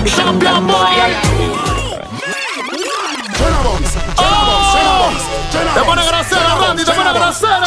[0.05, 1.51] champion boy.
[5.73, 7.65] Te pone grosero, Randy, te pone grosero.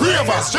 [0.00, 0.50] Rivers,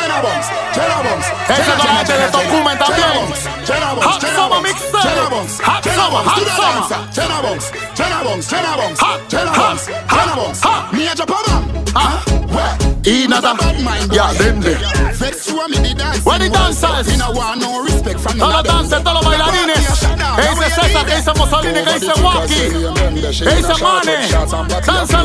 [20.68, 20.74] the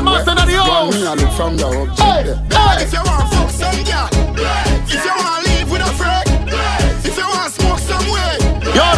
[0.04, 0.36] master.
[2.00, 2.84] Hey, hey.
[2.84, 4.10] If you want fuck some girl,
[4.88, 6.28] if you want live with a freak,
[7.06, 8.06] if you want smoke some
[8.76, 8.96] your a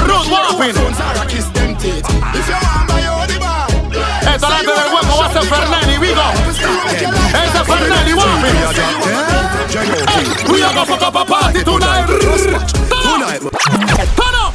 [11.64, 12.08] tonight.
[14.16, 14.55] Turn up.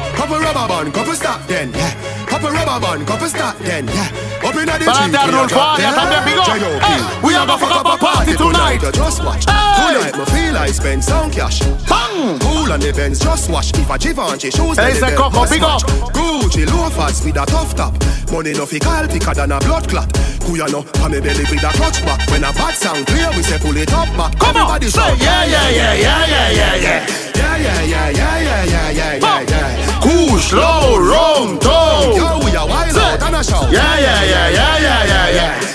[0.31, 1.91] Couple rubber band, couple stop then, yeah.
[2.25, 4.47] Couple rubber band, couple stop then, yeah.
[4.47, 6.23] Up inna the tree, adelante, Arnulfo yeah.
[6.23, 6.43] Vigo.
[6.47, 6.85] J.O.P.
[6.87, 8.79] Hey, we are gonna fuck up a party tonight.
[8.79, 9.43] Just watch.
[9.43, 9.91] Hey.
[9.91, 11.59] Tonight, me feel I spend some cash.
[11.83, 12.39] Bang.
[12.39, 13.75] Cool on the Benz, just watch.
[13.75, 15.81] If a Givenchy shoes, then say the Coco, must big up.
[16.15, 17.91] Gucci loafers with a tough top.
[18.31, 20.07] Money no fi call thicker than a blood clot.
[20.47, 22.23] Kuya no, pa me belly with a clutch back.
[22.31, 24.39] When a bad sound clear, we say pull it up back.
[24.39, 27.31] Come on, Everybody say shout, yeah, yeah, yeah, yeah, yeah, yeah, yeah.
[27.35, 32.13] yeah, yeah, yeah, yeah, yeah, yeah, yeah, yeah, Kush, low, rum, toe.
[32.17, 33.71] Yo, we a wild out and a shout.
[33.71, 35.29] Yeah, yeah, yeah, yeah, yeah, yeah, yeah.
[35.31, 35.70] yeah, yeah,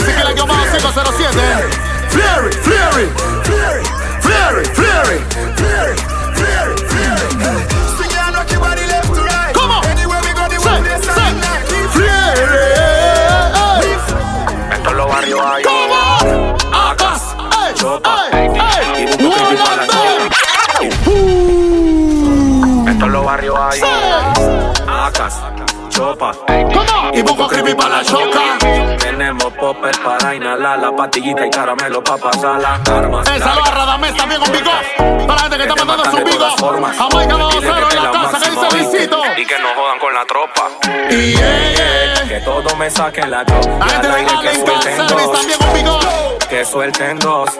[0.00, 1.38] Así que la llamada 507.
[2.08, 3.08] Fleary, Fleary,
[4.22, 4.64] Fleary,
[9.52, 9.82] Come on.
[23.62, 23.80] Hay.
[24.88, 25.36] Acas.
[25.90, 26.32] Chopa.
[27.12, 28.59] Y Y creepy para la choca.
[29.80, 33.26] Popper para inhalar la pastillita y caramelo para pasar las armas.
[33.28, 34.70] El saludo a Radamés también con Vigo.
[35.26, 36.46] Para la gente que está mandando su Vigo.
[36.58, 38.40] Jamaica 2-0 en la casa.
[38.40, 39.22] que dice Luisito?
[39.38, 40.68] Y que no jodan con la tropa.
[41.10, 42.28] Y yeah, yeah.
[42.28, 43.86] Que todo me saquen la tropa.
[43.86, 44.24] La gente de
[44.64, 46.48] Car Service también con.
[46.48, 47.50] Que suelten dos.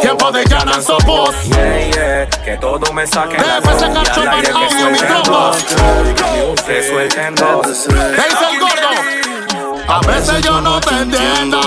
[0.00, 1.44] Tiempo de Llanan Sopos.
[1.44, 2.26] Yeah, yeah.
[2.44, 3.82] Que todo me saquen la tropa.
[4.14, 5.38] Al aire Pan que Audio, mi suelten tropa.
[5.38, 6.62] dos.
[6.62, 7.86] Que suelten dos.
[7.86, 9.15] ¿Qué dice el gordo?
[9.96, 11.58] A veces yo no te entiendo.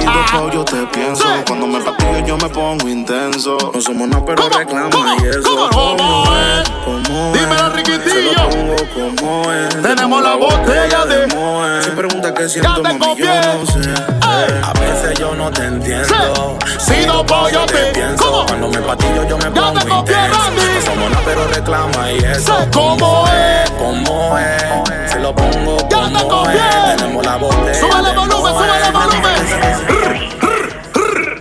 [0.00, 1.24] Si loco yo te pienso.
[1.46, 3.58] Cuando me patillo yo me pongo intenso.
[3.74, 6.70] No somos nada pero reclama y eso ¿Cómo, cómo es?
[6.84, 7.72] ¿Cómo Dímelo, es?
[7.74, 8.10] Riquitillo.
[8.10, 11.84] Se lo pongo como es Tenemos la botella de- ¿Cómo es?
[11.84, 13.94] Si pregunta qué siento mami yo no sé.
[14.22, 16.58] A veces yo no te entiendo.
[16.78, 18.44] Si loco yo te pienso.
[18.46, 20.38] Cuando me patillo yo me pongo intenso.
[20.54, 22.56] No somos nada pero reclama y eso.
[22.72, 23.70] Cómo es.
[23.72, 25.12] ¿Cómo es?
[25.12, 30.38] Se lo pongo como es Tenemos la botella Súbele de volumen, súbele volumen.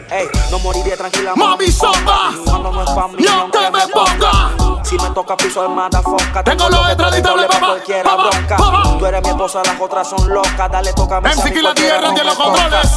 [0.10, 1.34] Ey, no moriré tranquila.
[1.36, 2.32] Mami sopa.
[3.20, 4.68] Yo te me ponga.
[4.84, 8.98] Si me toca piso el madafoca Tengo los extraditables, pa' papá, cualquiera papá, bronca papá.
[8.98, 12.24] Tú eres mi esposa, las otras son locas Dale, toca MC que la tierra tiene
[12.24, 12.88] los controles.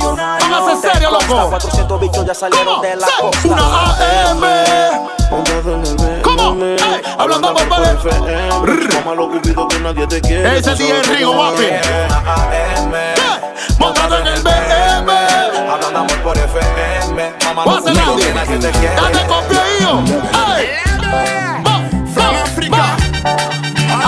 [0.00, 1.48] Póngase serio, loco.
[1.50, 5.17] 400 bichos ya salieron de la costa Una AM.
[5.30, 6.56] ¿Cómo?
[6.60, 7.00] Hey, ah.
[7.18, 8.00] hablando con Pablo.
[9.68, 10.58] que nadie te quiere.
[10.58, 11.64] Ese día es Rigo, papi.
[13.78, 15.12] Montado en el BM.
[15.70, 17.32] Hablando por FM.
[18.16, 18.94] Que nadie te quiere.
[18.96, 20.02] Date copia, hijo.
[22.42, 22.96] África.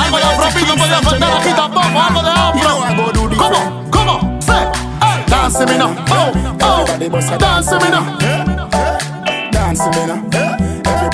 [0.03, 2.01] Algo de afropito podía faltar aquí tampoco.
[2.01, 2.79] Algo de afro.
[3.37, 3.85] ¿Cómo?
[3.91, 4.39] ¿Cómo?
[4.41, 4.53] Sí.
[5.29, 5.95] Dance me now.
[6.11, 6.87] Oh, oh.
[7.39, 8.05] Dance me now.
[9.51, 10.60] Dance me now.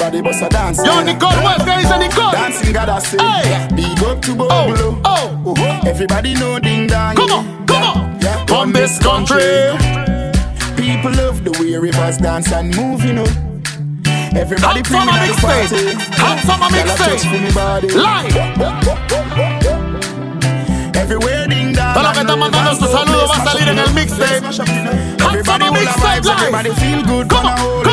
[0.07, 0.79] Everybody bust a dance.
[0.85, 2.31] Yo, Nicole West, ¿qué dice Nicole?
[2.31, 3.19] Dancing God I say.
[3.19, 3.67] Hey.
[3.75, 5.01] Big up to Bobolo.
[5.05, 5.51] Oh, oh.
[5.51, 5.81] Uh-huh.
[5.85, 7.17] Everybody know ding dong.
[7.17, 8.21] Come on, come on.
[8.21, 8.47] Yeah.
[8.47, 9.75] From this country.
[10.77, 13.27] People love the way rivers dance and move, you know.
[14.39, 15.71] Everybody summer at the mixtape.
[15.75, 15.95] party.
[16.23, 17.91] Hot summer Girl, I touch mixtape.
[17.99, 18.37] Live.
[20.95, 21.95] Everywhere ding dong.
[21.95, 24.47] Todo lo que está mandando su saludo va a salir en el mixtape.
[25.37, 27.29] Everybody will vibes, everybody feel good.
[27.29, 27.85] Come on,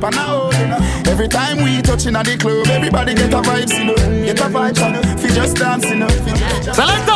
[0.00, 1.06] come on.
[1.06, 3.70] Every time we touching at the club, everybody get a vibe.
[3.70, 3.94] you know.
[3.94, 5.16] Get a vibes, you know.
[5.16, 6.08] Fi just dancing, you know.
[6.08, 7.14] Selector.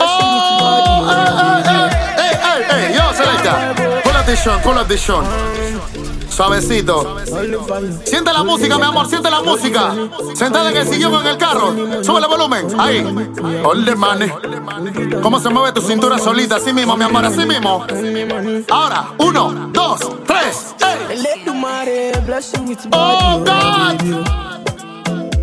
[0.00, 0.08] Oh,
[0.72, 4.00] oh, oh, hey, hey, hey, yo, selector.
[4.02, 4.62] Pull up this shot.
[4.62, 6.15] pull up this shot.
[6.36, 7.16] Suavecito.
[8.04, 9.94] Siente la música, mi amor, siente la música.
[10.34, 11.74] Sentada en el sillón o en el carro.
[12.04, 12.66] Sube el volumen.
[12.78, 13.00] Ahí.
[13.64, 14.30] Hold the money.
[15.22, 16.56] ¿Cómo se mueve tu cintura solita?
[16.56, 17.86] Así mismo, mi amor, así mismo.
[18.70, 20.74] Ahora, uno, dos, tres.
[20.82, 21.42] ¡Ey!
[22.92, 24.46] Oh, God.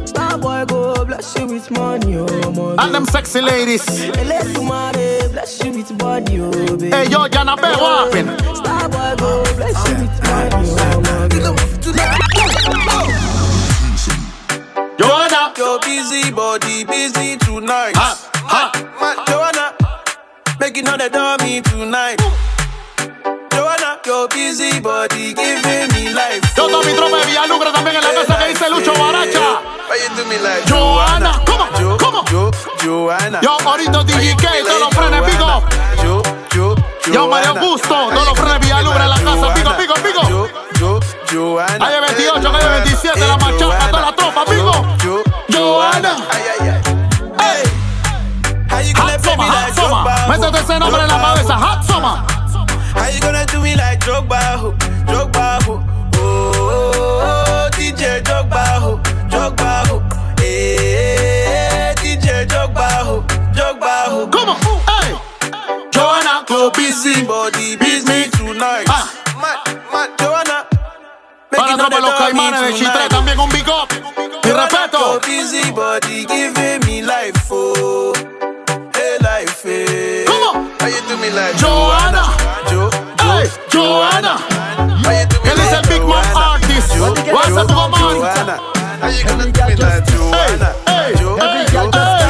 [0.05, 2.75] Starboy go bless you with money, oh money.
[2.77, 3.83] And them sexy ladies.
[3.85, 6.91] Electumare bless you with body, oh baby.
[6.91, 8.29] Hey, yo, Jana what happened?
[8.55, 10.82] Starboy go bless you with money, oh money.
[16.03, 17.95] Busy body busy tonight.
[17.95, 18.11] Ha,
[18.51, 18.71] ha.
[18.99, 19.71] Man, Joanna,
[20.59, 22.19] making all the dummy tonight.
[23.51, 26.43] Joanna, your busy body giving me life.
[26.57, 29.61] Yo, toda mi tropa de Villalugra también en la casa que dice Lucho Baracha.
[29.87, 31.67] Why you do me like Joanna, ¿cómo?
[32.29, 32.51] Jo,
[32.83, 33.39] Joanna.
[33.41, 35.63] Yo, ahorita DJK, todos los frenes, pico.
[36.03, 36.21] Yo,
[36.53, 36.75] yo,
[37.13, 40.29] Yo, Mario Augusto, todos los frenes Villalugra en la casa, pico, pico, pico.
[40.29, 40.49] Yo,
[40.81, 40.99] yo,
[41.31, 41.79] Joanna.
[41.79, 44.85] Calle 28, calle 27, la machaca, toda la tropa, pico.
[45.05, 45.32] Yo,
[45.63, 46.13] Joanna.
[46.29, 46.81] Ay, ay, ay.
[47.39, 47.63] Hey.
[48.67, 50.03] How you gonna play me Summer, like Hot Summer.
[50.03, 50.27] Drogba?
[50.27, 52.15] Métete ese nombre en la cabeza, Hot Summer.
[52.97, 54.41] How you gonna do me like Drogba?
[54.59, 54.73] ho?
[55.07, 55.79] Drogba, ho?
[56.17, 58.99] oh, oh, oh, DJ Drogba, ho?
[59.31, 60.01] Drogba, ho?
[60.43, 63.23] eh, DJ Drogba, ho?
[63.55, 64.27] Drogba, ho?
[64.27, 64.59] Come on,
[64.91, 65.15] hey.
[65.91, 67.23] Joanna, go busy.
[67.23, 68.83] Body busy tonight.
[68.89, 69.07] Ah.
[71.57, 71.59] Mad, mad, Joanna.
[71.59, 73.89] Para la making all tropa de los the caimanes de Chitré, también un big up.
[74.43, 74.99] Mi respeto.
[74.99, 78.13] Your busy body giving me life, oh,
[78.95, 80.25] hey life, hey.
[80.25, 80.71] Come on.
[80.79, 82.23] How you do me like Joanna.
[82.69, 82.89] Jo,
[83.19, 84.37] Hey, Joanna.
[85.03, 86.93] How you do me Él es like el Big Man Artist.
[86.95, 87.99] Jo, What's up, Jo, man?
[87.99, 88.59] Joanna.
[89.01, 90.73] How you gonna do me like Joanna?
[90.87, 92.22] Hey, Jo, hey, hey.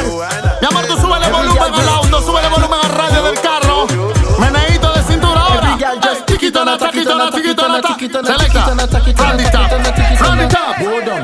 [6.64, 8.38] Hey, Chiquitona, chiquitona, chiquitona, chiquitona.
[8.38, 8.62] Selecta.
[9.14, 9.68] From the top.
[10.16, 10.76] From the top.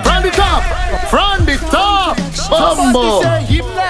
[0.05, 0.63] From the top.
[1.09, 2.17] From the top.
[2.51, 3.23] Bombo.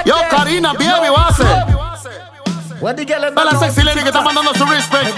[0.04, 1.46] Yo, Karina, baby, base.
[3.36, 5.16] A la sexy lady que está mandando su respect.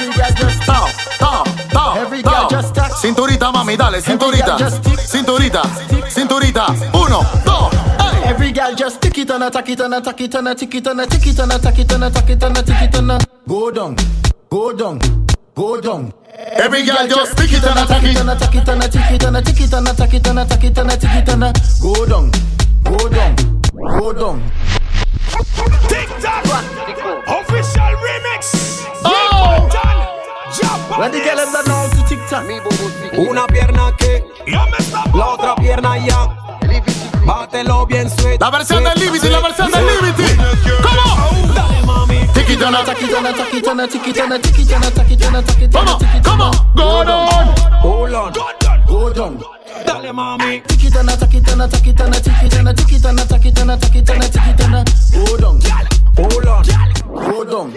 [0.64, 0.86] Tao,
[1.18, 2.96] tao, tao, tao.
[3.00, 4.56] Cinturita, mami, dale, cinturita.
[5.06, 5.62] Cinturita,
[6.08, 6.66] cinturita.
[6.94, 7.72] Uno, dos.
[8.24, 11.00] Every girl just tick it and attack it and attack it and attack it and
[11.00, 13.96] attack it and attack it and attack it and attack it and go down,
[14.48, 14.98] go down,
[15.54, 16.12] go down.
[16.44, 18.18] Every girl just stick it and attack it.
[18.18, 20.78] and attack it and attack it and attack it and attack it and attack it
[20.78, 22.31] and attack it and go down,
[22.83, 23.37] go down,
[23.72, 24.42] go down.
[25.87, 26.44] TikTok
[27.28, 28.85] official remix.
[29.05, 29.68] Oh.
[30.98, 32.44] When the girl them know to TikTok.
[33.18, 34.24] Una pierna que,
[35.14, 36.28] la otra pierna ya.
[37.24, 38.40] Bátelo bien sweet.
[38.40, 40.37] La versión del Liberty, la versión del Liberty.
[40.83, 40.83] ¿Cómo?
[40.83, 41.12] Dale
[42.52, 45.98] tiki tana, tiki tana, tiki tana, tiki tana, tiki tana, tiki tana, tiki tana.
[45.98, 48.32] Come on, come on, go down, hold on,
[48.86, 49.38] go down.
[49.86, 50.62] Dale mami.
[50.68, 54.52] Tiki tana, tiki tana, tiki tana, tiki tana, tiki tana, tiki tana, tiki tana, tiki
[54.56, 54.84] tana,
[55.14, 56.01] go down.
[56.16, 56.62] Hold on.
[57.12, 57.72] Go down.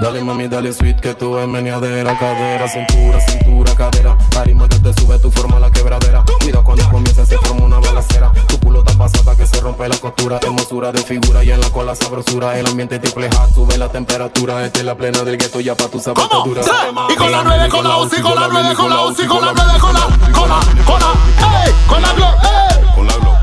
[0.00, 4.16] Dale mami, dale sweet que tú es meneadera, cadera, cintura, cintura, cadera.
[4.38, 6.24] Arima que te sube, tu forma la quebradera.
[6.40, 8.32] Cuida cuando comienza, se forma una balacera.
[8.46, 10.38] Tu culo está pasada que se rompe la costura.
[10.42, 12.58] Hermosura de figura y en la cola sabrosura.
[12.58, 14.64] El ambiente triple hot, sube la temperatura.
[14.64, 16.62] Esta es la plena del gueto ya pa' tu zapatadura.
[17.10, 19.52] Y con la nueve, con la UCI, con la nueve, con la UCI, con la
[19.52, 20.00] nueve, con la,
[20.32, 22.94] con la, con la, ey, con la glo, ey.
[22.94, 23.37] Con la glow,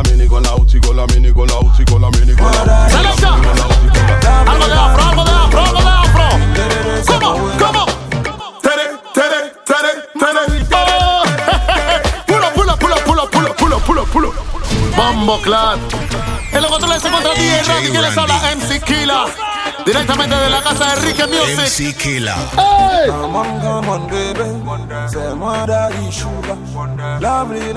[0.00, 2.50] la mini, con la uchi, con la mini, con la uchi, con la mini, con
[2.50, 2.94] la uchi.
[2.94, 3.34] Selecta.
[4.46, 6.28] Algo de afro, algo de afro, algo de afro.
[7.06, 7.50] ¿Cómo?
[7.58, 7.86] ¿Cómo?
[8.62, 10.30] Tere, tere, tere, tere.
[10.72, 11.22] Oh.
[12.26, 14.32] Pulo, pulo, pulo, pulo, pulo, pulo, pulo, pulo.
[14.96, 15.80] Bombo Clan.
[16.52, 19.24] En los controles se encuentra DJ Randy, que les habla MC Killa.
[19.86, 21.58] Directamente de la casa de Enrique Music.
[21.58, 22.36] MC Killa.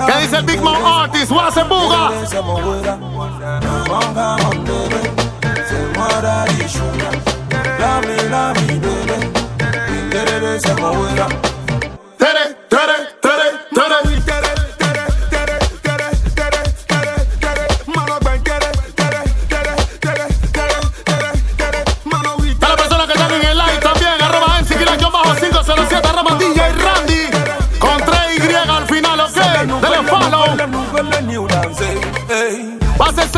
[0.08, 1.32] ¿Qué dice el Big Mouth Artist?
[1.32, 2.12] What's buga?
[12.18, 14.43] Tere, tere, tere, tere.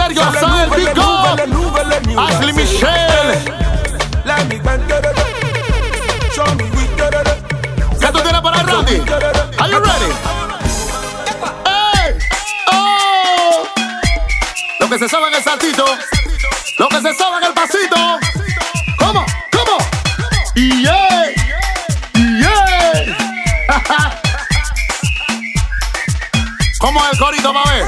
[0.05, 1.39] Sergio Sael, Big Up.
[2.19, 3.33] Ashley Michelle.
[7.99, 9.01] ¿Qué tú tienes para Randy?
[9.57, 10.11] Are you ready?
[11.65, 12.19] ¡Ey!
[12.71, 13.65] ¡Oh!
[14.79, 15.85] Lo que se sabe en el saltito.
[16.77, 18.19] Lo que se sabe en el pasito.
[18.99, 19.25] ¿Cómo?
[19.51, 19.77] ¿Cómo?
[20.53, 21.33] Y yeah.
[22.13, 23.17] Yeah.
[26.79, 27.85] ¿Cómo es el corito, va a ver?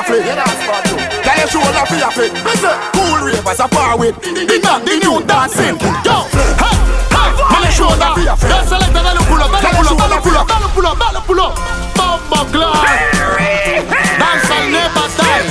[0.00, 0.24] a flick.
[0.24, 2.00] Tell your shoulder fi
[2.92, 4.16] cool ravers a par with.
[4.22, 5.76] The not the new dancing.
[6.04, 8.50] Yo, hey, hey, tell your shoulder fi a flick.
[8.50, 11.52] Yes, select and pull up, pull up, pull up, pull up, pull up, pull up.
[11.96, 12.80] Bomba class.
[14.20, 15.44] Danza al never die.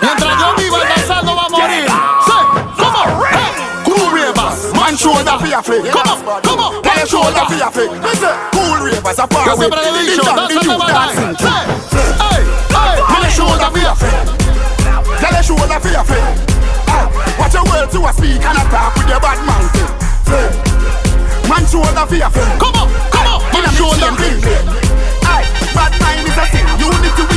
[0.00, 1.90] Mientras yo viva el danzando va a morir.
[2.26, 2.42] Say,
[2.78, 3.50] come on, hey.
[3.84, 5.90] Cool ravers, man shoulder fi a flick.
[5.90, 7.90] Come on, come on, man your shoulder fi a flick.
[8.52, 9.70] Cool ravers a par with.
[9.70, 9.76] The
[10.22, 11.55] not the new dancing.
[21.76, 22.52] shoulder for your friend.
[22.56, 24.66] Come on, come on, man, shoulder bling bling.
[25.28, 25.44] Aye,
[25.76, 26.66] bad mind is a thing.
[26.80, 27.36] Unity we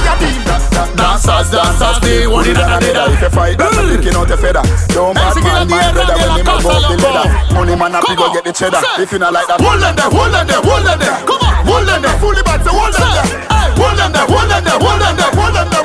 [2.00, 2.48] they one.
[2.48, 4.64] If you fight, that's out feather.
[4.96, 7.28] Don't bad man, my brother.
[7.54, 8.80] Money man, I go get the cheddar.
[8.96, 11.20] If you not like that, hold on there, hold on there, hold on there.
[11.28, 13.28] Come on, hold on there, fully back, hold there.
[13.76, 15.79] Hold on there, hold on there, hold on there, hold on there.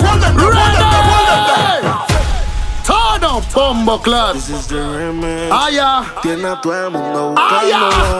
[3.54, 4.00] Bombo.
[5.50, 6.04] Ah, ya.
[6.22, 7.78] Tiene a todo el mundo Ah, ya.
[7.84, 8.18] buscándola.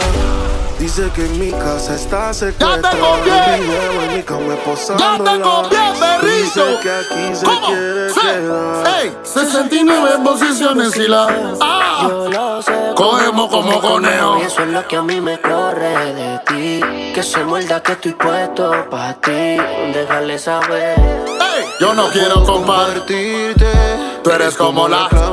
[0.79, 2.91] Dice que en mi casa está secuestrada.
[3.57, 4.55] en mi cama
[4.99, 6.27] Ya tengo bien, perrito.
[6.27, 7.67] Dice que aquí se ¿Cómo?
[7.67, 8.21] quiere Sí.
[8.21, 8.87] quedar.
[9.03, 11.27] Ey, 69 posiciones y la.
[11.61, 12.73] Ah, Yo lo sé.
[12.97, 14.39] cogemos como conejo.
[14.39, 16.81] Y eso es lo que a mí me corre de ti.
[17.15, 19.57] Que se muerda que estoy puesto para ti.
[19.93, 20.99] Déjale saber.
[20.99, 24.14] Ey, yo no quiero compartirte.
[24.25, 25.07] Tú eres como la.
[25.11, 25.27] ¡Ja!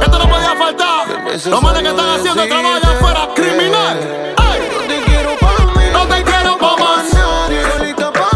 [0.00, 1.08] Esto no podía faltar.
[1.46, 3.98] Los manes que están haciendo trabajo allá afuera, criminal.
[4.38, 4.60] Ey,
[5.92, 7.10] no te quiero pa' más.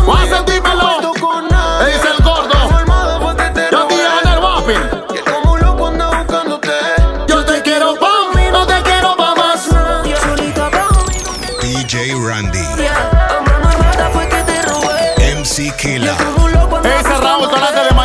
[0.05, 1.13] Voy a sentírmelo.
[1.79, 2.59] Le dice el gordo.
[3.71, 4.83] Yo te en el whopping.
[7.29, 9.69] Yo te quiero pa' mí, no te quiero pa' más.
[11.61, 12.67] DJ Randy.
[15.39, 16.32] MC Killa.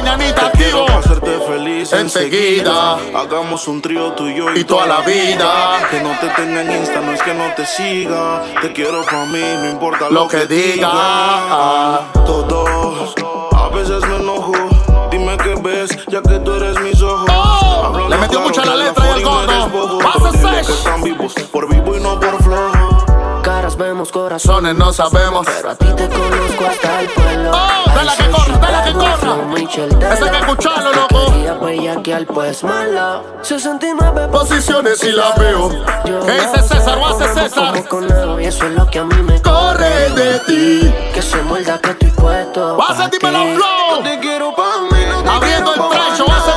[0.08, 0.86] Mañanita activo.
[0.90, 2.98] hacerte feliz Enseguida.
[3.16, 5.80] Hagamos un trío tuyo y, Y toda la vida.
[5.92, 8.44] Que no te tenga en Insta, no es que no te siga.
[8.62, 12.02] Te quiero pa' mí, no importa Lo que diga.
[12.26, 13.16] Todos,
[13.54, 14.54] a veces me enojo.
[15.12, 17.30] Dime qué ves, ya que tú eres mis ojos.
[17.34, 20.00] Oh, le metió claro, mucho a la letra y el 40 no eres gordo.
[20.00, 20.28] Pasa
[21.52, 22.44] por vivo y no por
[23.98, 24.76] vemos, corazones.
[24.76, 25.46] No sabemos.
[25.46, 27.52] Pero a ti te conozco hasta el pueblo.
[27.52, 30.14] Oh, dale que corra, dale que corra.
[30.14, 32.14] Ese hay que escucharlo, loco.
[32.14, 33.24] al pues malo.
[33.42, 35.70] 69 Posiciones y la veo.
[36.26, 36.98] ¿Qué dice César?
[36.98, 37.74] ¿O hace César?
[38.40, 40.94] Y eso es lo que a mí me Corre de ti.
[41.14, 42.78] Que se muerda que estoy puesto.
[42.78, 43.68] Va a sentirme la flow.
[45.28, 46.57] Abriendo el trecho, va a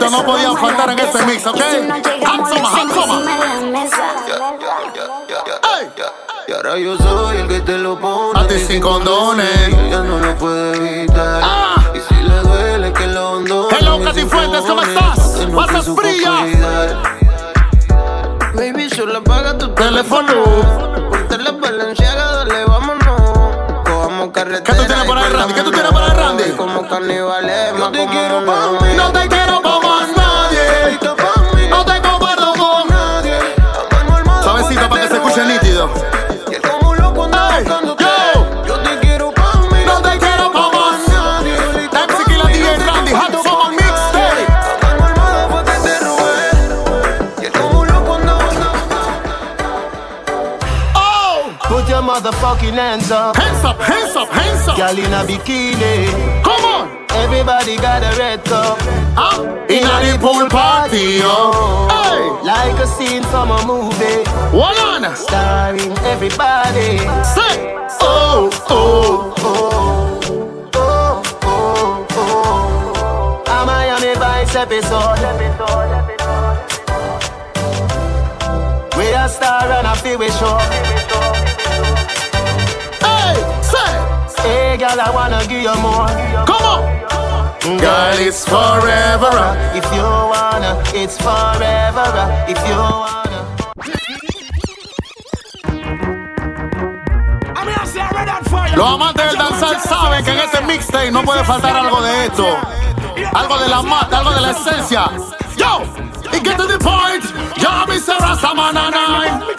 [0.00, 1.56] Estos no no resolvemos faltar en este mix, ¿ok?
[1.86, 1.96] No
[3.06, 4.14] la mesa.
[6.48, 9.68] Y ahora yo soy el que te lo pone A ti sin condones.
[9.68, 11.42] Ella no lo puede evitar
[11.94, 15.46] Y si le duele que lo abandone Hello, Katy Fuentes, ¿cómo estás?
[15.46, 16.46] no Pasas fría.
[18.54, 20.32] Baby, solo apaga tu Teléfono.
[21.10, 25.54] Ponte la balenciaga, dale, vámonos Cojamos carretera ¿Qué tú tienes por ahí, Randy?
[25.54, 26.50] ¿Qué tú tienes por ahí, Randy?
[26.56, 29.39] Como caníbales, yo te quiero pa' mí No te quiero
[53.10, 53.36] hands up.
[53.36, 54.76] Hands up, hands up, hands up.
[54.76, 56.42] Girl in a bikini.
[56.44, 57.06] Come on.
[57.10, 58.78] Everybody got a red cup.
[59.16, 61.88] Ah, in a the pool party, yo.
[61.90, 64.22] Hey, Like a scene from a movie.
[64.54, 65.16] hold on.
[65.16, 66.98] Starring everybody.
[67.34, 73.44] Say, oh, oh, Oh, oh, oh, oh.
[73.46, 75.18] A Miami Vice episode.
[78.96, 80.89] We a star and a feel we show.
[84.90, 86.08] Girl, I wanna give you more.
[86.46, 87.78] come on.
[87.78, 89.34] Girl, it's forever.
[89.74, 92.06] If you wanna, it's forever.
[92.48, 93.20] If you wanna.
[98.76, 102.56] Los amantes del danzar saben que en este mixtape no puede faltar algo de esto.
[103.34, 105.10] Algo de la mata, algo de la esencia.
[105.56, 105.82] Yo,
[106.32, 107.24] y get to the point.
[107.58, 108.16] Yo, Mr.
[108.18, 109.50] Rastaman and I.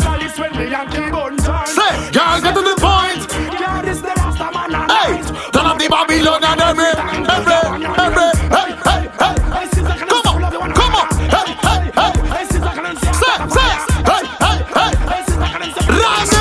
[1.66, 2.81] Say, girl, get to the
[5.92, 7.52] Babylon and every, every,
[8.00, 9.36] every, hey, hey, hey.
[10.00, 12.12] Come on, come on, hey, hey, hey.
[12.48, 13.72] Say, say,
[14.08, 14.92] hey, hey, hey.
[15.92, 16.40] Randy,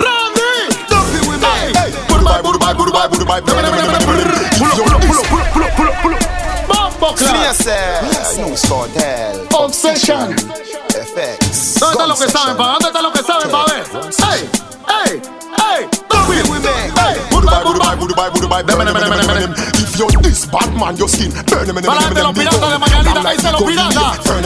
[0.00, 0.72] Randy.
[0.88, 1.46] Don't be with me.
[1.46, 1.68] Hey.
[1.76, 3.40] Hey, Goodbye, goodbye, goodbye, goodbye.
[4.56, 6.22] Pull up, pull up, pull up, pull up, pull up, pull up.
[6.66, 7.54] Bombo Clan.
[7.54, 9.48] Snooze Hotel.
[9.52, 10.34] Obsession.
[10.96, 11.78] FX.
[11.78, 12.56] ¿Dónde están los que saben?
[12.56, 13.64] ¿Dónde están los que saben, pa?
[13.66, 13.84] ver?
[14.32, 14.55] ¡Ey!
[18.16, 18.64] Dubai,
[19.76, 21.90] If you're this bad man, your skin burn him in the
[24.24, 24.44] burn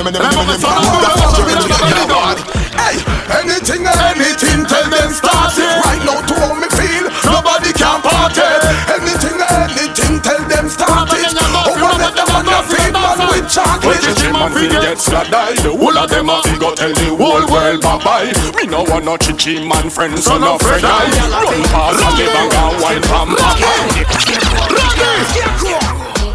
[14.41, 17.83] Man fi get slide The whole of them a fi go tell the whole world
[17.83, 21.13] bye bye Me no want no chichi man friends so no Fred eye
[21.45, 23.37] Run past and live and go wine from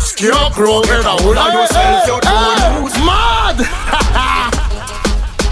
[0.06, 1.36] Scarecrow in a wood.
[3.04, 3.58] Mad!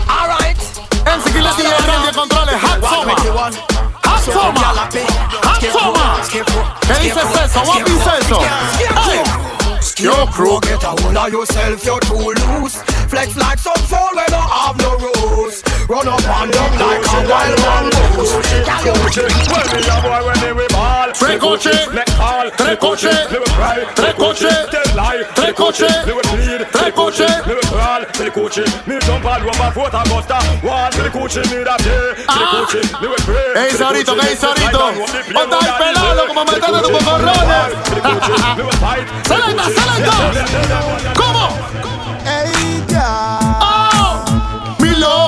[0.08, 0.62] Alright.
[1.06, 2.54] MC Killa DJ Randy controles.
[2.62, 3.18] Hot Summer.
[4.06, 4.64] Hot Summer.
[5.44, 6.22] Hot Summer.
[6.88, 7.60] ¿Qué dices eso?
[7.66, 9.53] What dice eso?
[10.04, 10.10] Ey.
[10.10, 10.60] Scarecrow.
[10.60, 12.82] Get a hold of yourself, you're too loose.
[13.08, 15.62] Flex like some fool when don't have no rules.
[15.94, 17.86] Run up and down like a wild man.
[18.74, 19.30] Trecoche.
[19.30, 22.10] me a boy when we ball Trecoche, neck
[22.58, 28.02] Trecoche, me we cry Trecoche, tell lie Trecoche, me we plead Trecoche, me we crawl
[28.10, 29.94] Trecoche, me jump all over foot
[30.64, 31.10] wall me
[33.00, 34.82] me we pray Sarito, Sarito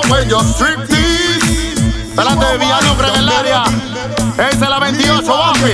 [0.06, 2.14] Mi love when you strip this.
[2.14, 2.64] Delante de
[3.34, 3.64] área.
[4.34, 5.70] Esa es la 28, Bambi.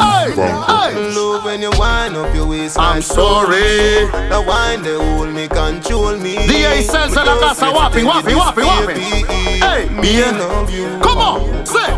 [0.00, 0.32] ¡Ey!
[0.32, 0.96] ¡Ey!
[0.96, 1.14] ¡Ey!
[1.14, 4.08] Love when you wind up your waist I'm sorry.
[4.30, 8.62] The wine they hold me, control me DJ Celso en la casa, guapi, guapi, guapi,
[8.62, 8.92] guapi.
[9.62, 10.38] Ey, bien.
[11.00, 11.92] Come on, say.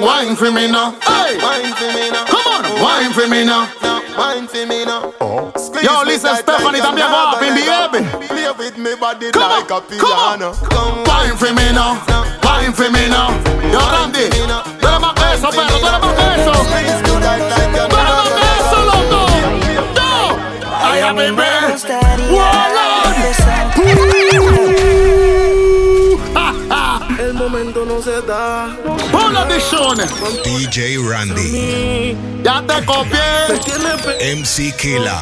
[0.00, 0.94] Wine for me now.
[1.08, 1.38] Ey.
[1.38, 2.35] Wine for me now
[2.82, 3.68] wine for me now.
[4.16, 5.52] Wine for me now oh.
[5.82, 8.26] Yo, listen, Stephanie también guapi, baby.
[8.28, 11.04] Play with me body Come like on, a piano come on.
[11.04, 12.00] Wine for me now.
[12.42, 13.28] Wine for me now.
[13.70, 16.52] Yo, Randy, tú eres más que eso, pero tú eres más que eso.
[16.52, 17.36] Tú más
[18.36, 18.56] que
[18.86, 19.20] loco.
[19.94, 20.36] Yo,
[20.80, 21.76] I am in bed.
[22.32, 22.55] Warlord.
[27.56, 28.76] Momento no se da.
[30.44, 32.14] DJ Randy.
[32.42, 34.36] Ya te copié.
[34.36, 35.18] MC Killa.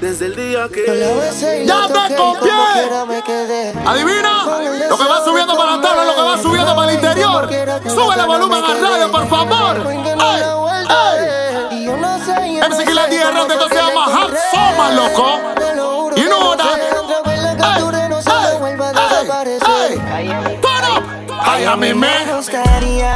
[0.00, 3.70] Desde el día que ¡Ya te copié!
[3.86, 4.44] ¿Adivina?
[4.90, 7.48] Lo que va subiendo para atrás es lo que va subiendo para el interior.
[7.88, 9.86] Sube el volumen al radio, por favor.
[9.86, 10.42] ¡Ey!
[11.70, 11.86] ¡Ey!
[12.68, 15.63] MC Killa Tierra, esto se llama Hot Soma, loco.
[21.64, 22.26] ¡Ay, a mí me!
[22.30, 23.14] gustaría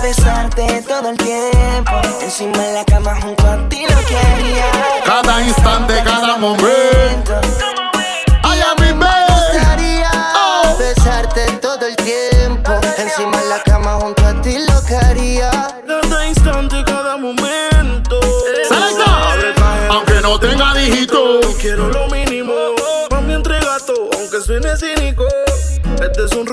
[0.00, 2.00] besarte todo el tiempo.
[2.22, 4.70] Encima de la cama junto a ti lo quería.
[5.04, 7.40] Cada instante, cada momento.
[8.44, 9.34] ¡Ay, a mí me!
[9.34, 10.10] gustaría
[10.78, 12.70] besarte todo el tiempo.
[12.98, 15.50] Encima de la cama junto a ti lo quería.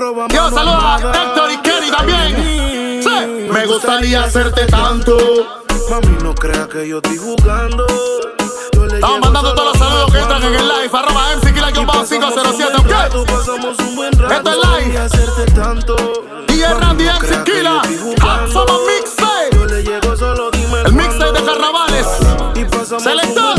[0.00, 1.22] Es un robo a Yo mano saludo a armada.
[1.22, 3.02] Héctor y Kenny también.
[3.02, 3.52] Sí.
[3.52, 5.18] Me gustaría hacerte tanto.
[5.90, 7.86] Mami, no crea que yo estoy jugando.
[8.72, 10.90] Yo le Estamos mandando todos los saludos que entran en el live.
[10.90, 12.72] Arroba MC Killa Y pasamos 507,
[13.14, 13.26] un
[13.96, 14.32] buen ¿ok?
[14.32, 14.94] Esto es live.
[14.94, 15.96] Y hacerte tanto.
[16.48, 17.42] Mami, Randy MC
[17.82, 18.52] estoy jugando.
[18.52, 19.50] Somos mixtape.
[20.86, 22.06] El mixtape de carnavales.
[22.54, 23.49] Y Selector.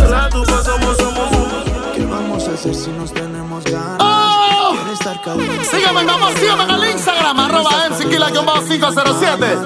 [5.70, 7.40] Sígueme, vamos, sígueme en el Instagram.
[7.40, 9.58] Arroba MC Killa 507.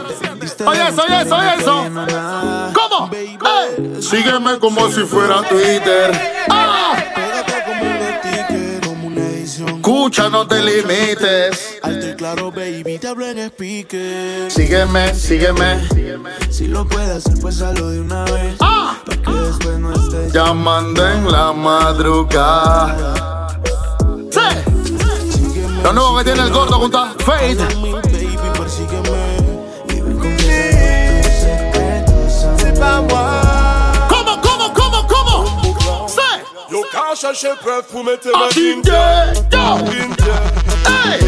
[0.66, 1.86] Oye eso, oye eso, oye eso.
[2.74, 3.09] ¿Cómo?
[4.01, 6.11] Sígueme como si fuera Twitter.
[6.49, 6.95] ¡Ah!
[7.16, 9.70] Pégate como un ticket, como una edición.
[9.70, 11.80] Escucha, no te limites.
[11.82, 14.51] Alto y claro, baby, te hablo en speaker.
[14.51, 15.88] Sígueme, sígueme.
[16.49, 18.55] Si lo puedes hacer, pues hazlo de una vez.
[18.59, 18.97] ¡Ah!
[19.05, 20.32] Pa' que después no estés.
[20.34, 23.13] Llamando en la madrugada.
[24.32, 24.74] Sí.
[25.86, 27.57] Lo nuevo que tiene el gordo junto a Fade.
[34.09, 35.45] Comment, comment, comment, comment?
[36.07, 36.41] C'est.
[36.71, 38.49] Yo, quand chercher preuve pour mettre ma
[40.88, 41.19] Hey!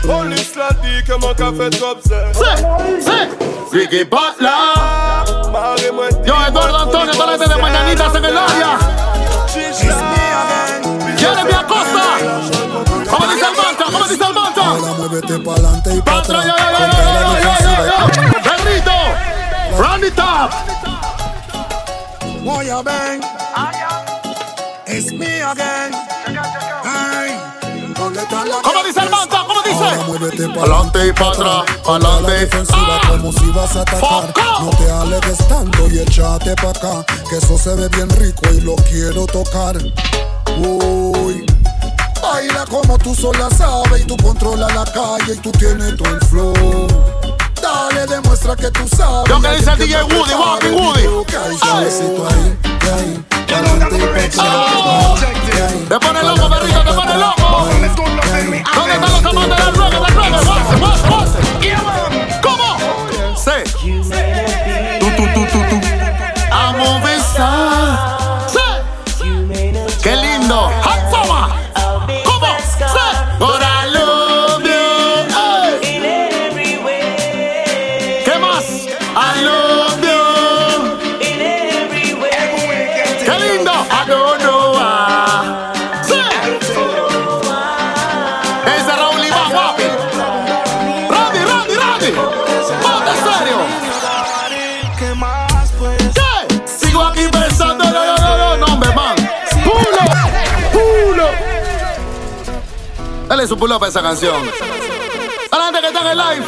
[0.00, 2.34] Police l'a dit que mon café top c'est.
[3.02, 3.28] say.
[3.72, 4.48] Ricky Butler.
[6.24, 8.30] Yo, Eduardo Antonio, toda la gente de Mañanita se me
[15.16, 16.44] Muévete pa'lante y pa' atrás.
[18.44, 18.92] Perrito.
[19.78, 20.50] Randy Top.
[22.42, 23.22] Moya ven.
[24.86, 25.94] It's me again.
[26.84, 27.40] Ay,
[27.96, 29.38] ¿dónde está la ¿Cómo dice el mantra?
[29.46, 30.48] ¿Cómo dice?
[30.48, 32.32] Pa'lante y pa' atrás, la pa'lante.
[32.32, 33.08] defensiva Ah.
[33.08, 34.00] como si vas a atacar.
[34.00, 34.64] Foco.
[34.64, 37.04] No te alejes tanto y échate pa' acá.
[37.30, 39.78] Que eso se ve bien rico y lo quiero tocar.
[40.58, 41.46] Uy.
[42.32, 46.20] Baila como tú sola sabes y tú controlas la calle y tú tienes todo el
[46.26, 46.86] flow.
[47.62, 49.28] Dale, demuestra que tú sabes.
[49.28, 51.02] Yo que dice el DJ Woody, Walking Woody.
[55.88, 57.68] Te pone loco, perrito, te pone loco.
[57.68, 61.25] ¿Dónde están los amantes del del?
[103.56, 104.36] Su pulo para esa canción.
[105.50, 106.46] A la gente que está en el live.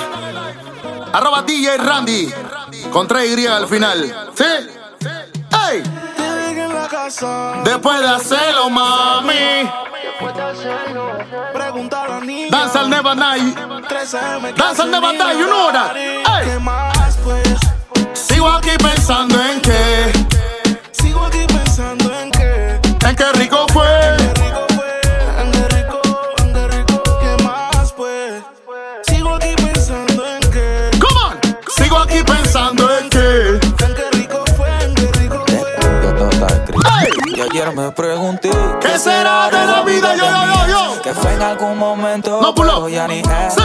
[1.10, 2.30] Arroba DJ Randy.
[2.92, 4.28] Con 3 Y al final.
[4.34, 4.44] ¿Sí?
[5.70, 5.82] ¡Ey!
[7.64, 9.70] Después de hacerlo, mami.
[12.50, 13.56] Danza al Never Night.
[13.88, 15.70] 13 me Danza al Never Night, you know.
[16.36, 16.58] Ey.
[18.12, 20.37] Sigo aquí pensando en que.
[37.60, 38.50] Ayer me pregunté
[38.80, 40.14] ¿Qué será de la vida?
[40.14, 41.02] Yo, yo, yo, yo.
[41.02, 42.88] que fue en algún momento No, pulo.
[42.88, 43.62] ya ni es, Sí.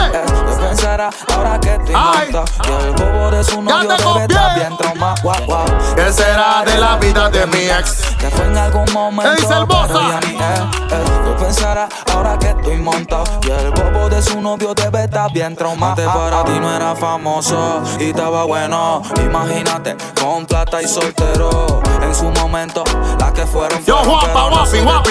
[0.48, 4.76] Yo pensará ahora que estoy muerto Y el bobo de su novio debe estar bien
[4.76, 5.64] traumado guau, guau.
[5.94, 8.02] ¿Qué será de la vida de mi ex?
[8.24, 13.70] Que fue en algún momento pero ya ni pensará ahora que estoy montado Y el
[13.70, 18.04] bobo de su novio debe estar bien traumado Antes para ti no era famoso y
[18.04, 22.82] estaba bueno Imagínate con plata y soltero En su momento.
[23.20, 25.10] Las que fueron Yo, guapa, guapi, guapi.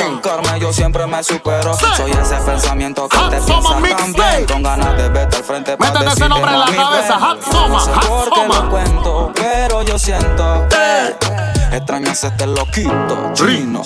[0.60, 1.76] Yo siempre me supero.
[1.76, 1.86] Sí.
[1.96, 4.46] Soy ese pensamiento que Hot te piensa también.
[4.48, 5.78] Con ganas de verte al frente.
[5.78, 7.20] Métete ese nombre en la cabeza.
[7.20, 8.48] Hot sé Hot Summer.
[8.48, 13.82] lo cuento, pero yo siento que extrañas este loquito chino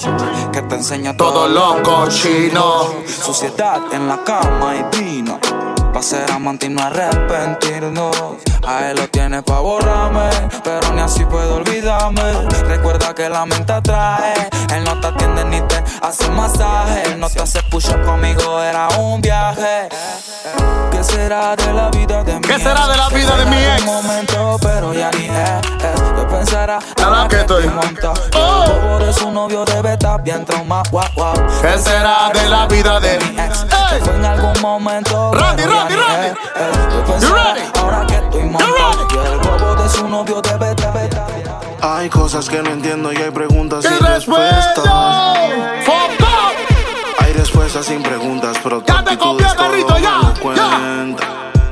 [0.51, 3.03] que te enseña Todo loco chino.
[3.05, 5.39] Suciedad en la cama y vino.
[5.93, 8.15] Pa' ser amante y no arrepentirnos.
[8.67, 10.29] A él lo tiene pa' borrarme,
[10.63, 12.21] pero ni así puedo olvidarme.
[12.67, 14.49] Recuerda que la mente atrae.
[14.75, 17.13] Él no te atiende ni te hace masaje.
[17.13, 19.89] Él no te hace push conmigo, era un viaje.
[20.91, 23.13] ¿Qué será de la vida de mi ¿Qué será de la ex?
[23.13, 23.85] vida de mi ex?
[23.85, 25.27] momento, pero ya ni.
[25.27, 27.65] Yo pensará Ahora que estoy.
[28.35, 28.63] Oh.
[28.65, 30.99] El bobo de su novio debe estar bien traumado.
[31.61, 33.65] ¿Qué será de la vida de mi ex?
[34.03, 35.31] Fue en algún momento.
[35.33, 36.27] Randy, pero ya Randy, ni Randy.
[36.27, 36.93] es, es.
[36.93, 37.61] Yo pensará, ready?
[37.79, 39.07] Ahora que estoy montado.
[39.09, 41.47] Y el de su novio debe estar bien
[41.81, 44.83] Hay cosas que no entiendo y hay preguntas ¡Qué sin respuestas.
[47.17, 50.21] Hay respuestas sin preguntas, pero Ya te todo Carrito, ya,
[50.55, 51.15] ya.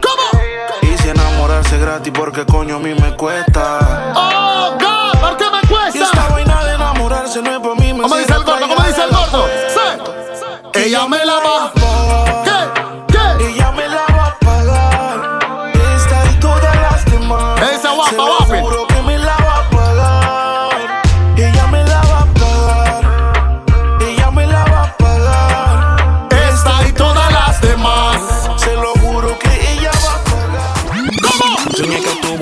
[0.02, 0.42] ¿Cómo?
[0.82, 3.80] Y si enamorarse gratis, porque coño a mí me cuesta.
[4.16, 5.20] ¡Oh, God!
[5.20, 6.28] ¿Por qué me Y esta cuesta?
[6.32, 8.68] vaina de enamorarse no es para mí, me ¿Cómo dice el gordo?
[8.68, 9.48] ¿Cómo dice el gordo?
[9.70, 10.80] Sí.
[10.80, 11.72] Ella me la va.
[12.44, 13.14] ¿Qué?
[13.14, 13.48] ¿Qué?
[13.50, 13.72] Ella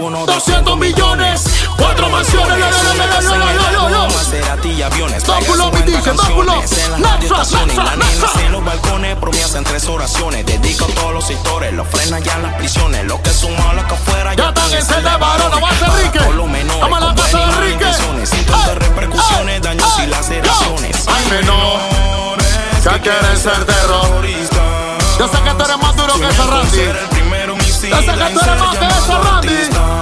[0.04, 1.44] uno, 200 millones,
[1.78, 2.60] cuatro mansiones,
[4.14, 5.24] Maserati y aviones.
[8.46, 10.46] en los balcones, promesas tres oraciones.
[10.46, 13.06] Dedico todos los sectores, los frenas ya en las prisiones.
[13.06, 15.58] Lo que suma los que afuera ya Ya están en celda varona.
[15.60, 16.20] Va a ser Rique.
[16.82, 17.86] Vamos a la casa de Rique.
[18.26, 21.08] Sin repercusiones, daños y laceraciones.
[21.08, 22.44] Ay, menores
[22.84, 24.60] que quieren ser terroristas.
[25.18, 26.78] Yo sé que tú eres más duro que ese Randy.
[27.90, 29.93] Yo sé que tú eres más que ese Randy.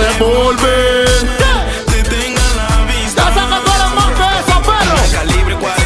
[0.00, 1.06] Sí, ey, con un revólver.
[1.38, 1.52] ¿Qué?
[3.16, 4.96] Yo sé que tú más que eso, perro.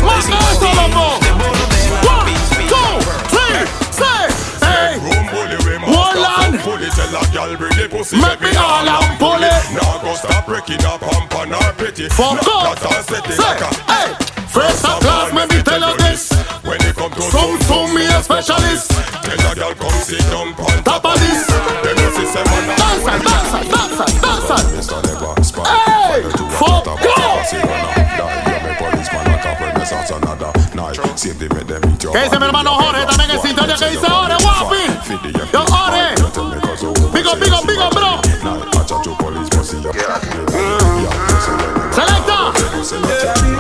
[0.06, 1.06] Más que eso, loco.
[2.06, 2.34] One,
[2.68, 2.92] two,
[3.28, 4.22] three, say,
[4.60, 4.92] hey.
[5.86, 6.54] Warland.
[8.12, 8.86] Make me all
[9.18, 9.62] pull it.
[9.72, 12.08] Now go stop breaking up hump on our pity.
[12.10, 12.78] Fuck up.
[12.78, 14.14] That all set it Say, like a hey.
[14.46, 16.30] First of class, let me tell you this.
[16.62, 18.90] When it come to Some, some, me a specialist.
[19.22, 20.54] Tell a girl come sit down
[31.16, 34.34] Siempre me de mi Que dice mi hermano Jorge también el sitio que dice Ore,
[34.42, 34.76] guapi.
[35.52, 36.14] Yo Ore.
[37.12, 38.20] Pico, pico, pico, bro.
[41.92, 42.52] Selecta.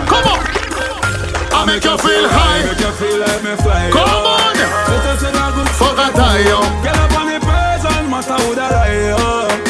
[0.08, 0.34] ¿Cómo?
[1.52, 2.62] I make you feel high.
[3.92, 4.56] Come on.
[5.78, 6.10] Fuck a
[6.42, 6.60] yo.
[6.82, 9.64] Get up on the person, matter who that I am.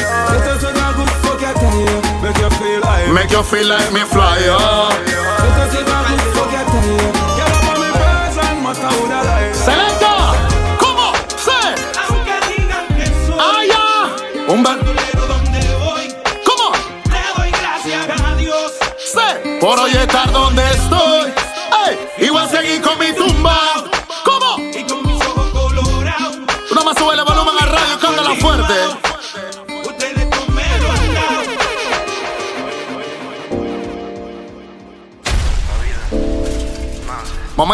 [3.14, 5.33] Make you feel like me fly.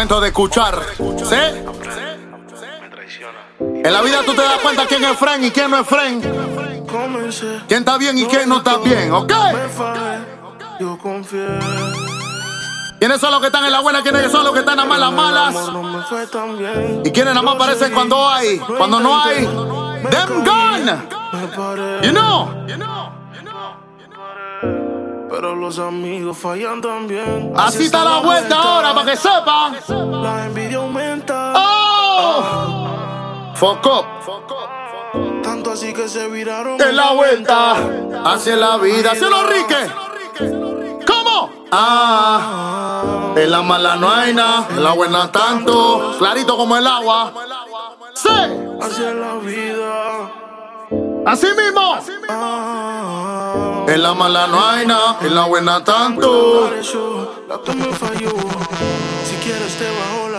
[0.01, 0.81] De escuchar.
[0.97, 1.35] ¿Sí?
[3.59, 6.25] En la vida tú te das cuenta quién es friend y quién no es friend.
[7.67, 9.31] Quién está bien y quién no está bien, ¿ok?
[10.79, 10.97] Yo.
[12.97, 14.01] ¿Quiénes son los que están en la buena?
[14.01, 15.55] ¿Quiénes son los que están en las malas.
[17.03, 18.57] ¿Y quiénes nada más aparecen cuando hay?
[18.57, 19.45] Cuando no hay.
[20.09, 20.91] Them gone.
[22.01, 22.90] You know.
[25.61, 27.53] Los amigos fallan también.
[27.55, 29.77] Así está la vuelta ahora para que sepan.
[30.23, 31.53] La envidia aumenta.
[31.55, 33.53] ¡Oh!
[33.53, 34.05] Fuck up.
[35.43, 36.81] Tanto así que se viraron.
[36.81, 37.75] En la vuelta.
[38.25, 39.13] Así es la vida.
[39.13, 41.05] ¿Sí o no, Rique?
[41.05, 41.51] ¿Cómo?
[41.71, 43.31] Ah.
[43.35, 44.65] En la mala no hay nada.
[44.71, 46.15] En la buena tanto.
[46.17, 47.31] Clarito como el agua.
[48.15, 48.29] Sí.
[48.81, 50.40] Así es la vida.
[51.25, 51.99] Así mismo.
[53.87, 55.17] En la mala no hay nada.
[55.21, 56.71] En la buena tanto.
[57.47, 58.31] La me falló.
[59.25, 60.30] Si quieres te bajo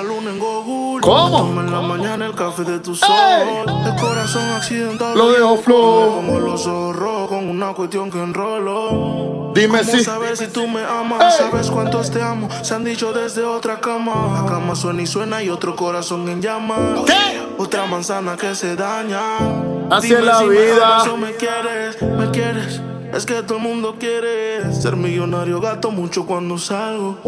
[1.03, 1.39] ¿Cómo?
[1.39, 3.11] Toma en la mañana el café de tu sol.
[3.67, 5.15] El corazón accidentado.
[5.17, 6.15] Lo dejo flow.
[6.17, 9.51] Como los rojos con una cuestión que enrolo.
[9.55, 11.37] Dime ¿Cómo si- saber si tú me amas?
[11.37, 12.49] ¿Sabes cuántos te amo?
[12.63, 14.41] Se han dicho desde otra cama.
[14.43, 16.79] La cama suena y suena y otro corazón en llamas.
[17.59, 19.21] Otra manzana que se daña.
[19.91, 21.03] Así es la si me vida.
[21.13, 22.81] o me quieres, me quieres.
[23.13, 27.19] Es que todo el mundo quiere ser millonario, gato mucho cuando salgo.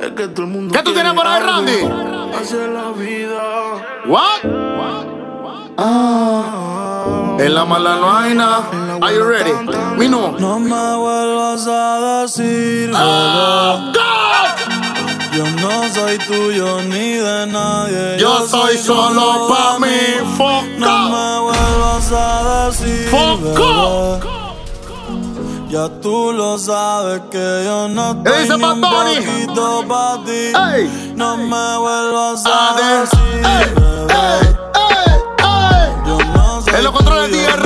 [0.00, 1.42] Es que todo el mundo ¿Qué tú tienes por ahí.
[1.42, 1.72] Randy?
[2.40, 3.42] Es la vida.
[4.06, 4.40] What?
[5.78, 7.36] Ah.
[7.38, 8.68] En la mala no hay nada.
[9.02, 9.52] Are you ready?
[9.96, 10.32] Me no.
[10.38, 14.06] No me vuelvas a decir, Oh, bebé.
[15.36, 18.18] Yo no soy tuyo ni de nadie.
[18.18, 19.88] Yo soy solo pa' mí.
[20.78, 24.20] No me vuelvas a decir, Foco.
[25.68, 30.52] Ya tú lo sabes que yo no ¿Qué estoy dice ni un poquito pa' ti.
[30.74, 31.12] Ey.
[31.16, 34.56] No me vuelvas A a decir, bebé.
[36.06, 37.56] Yo no soy En los controles tuyo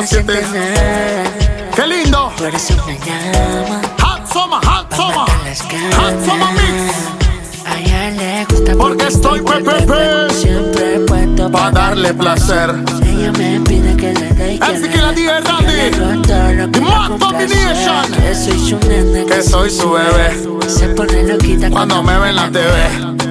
[0.00, 0.52] no siente sientes.
[0.52, 1.70] nada.
[1.74, 2.32] Qué lindo.
[2.52, 3.80] Eso me llama.
[4.00, 5.26] Hot summer, hot summer.
[5.44, 5.62] las
[5.96, 7.66] Hot summer mix.
[7.66, 10.32] A ella le gusta Porque estoy pepepe.
[10.34, 12.74] Siempre puesto Pa' darle placer.
[13.02, 15.90] Ella me pide que le dé y que Así que la que Randy.
[16.26, 20.68] todo lo que soy su nene Que soy su bebé.
[20.68, 22.68] Se pone loquita Cuando me ve en la TV.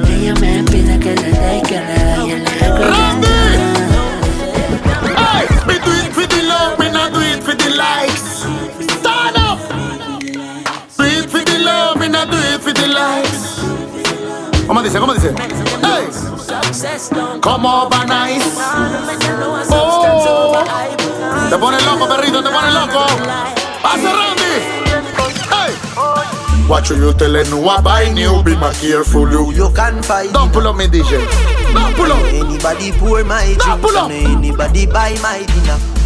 [0.09, 3.66] Ella me pide que le dé y que le dé Randy.
[7.77, 8.43] Likes.
[8.99, 9.59] Stand up.
[10.97, 13.61] Do it for the love, me not do it for the likes.
[14.67, 14.99] ¿Cómo dice?
[14.99, 15.33] ¿Cómo dice?
[15.81, 16.07] Hey.
[17.41, 18.57] Como va nice.
[19.69, 20.63] Oh.
[21.49, 23.05] Te pone loco, perrito, te pone loco.
[23.81, 24.53] Pase Randy.
[25.49, 25.73] Hey.
[26.67, 28.43] What you telling you about new?
[28.43, 29.53] Be my careful you.
[29.53, 31.23] You can fight Don't pull up me DJ.
[31.73, 32.19] Don't pull up.
[32.33, 34.11] Anybody pour my drink Don't pull up.
[34.11, 35.96] anybody buy my dinner.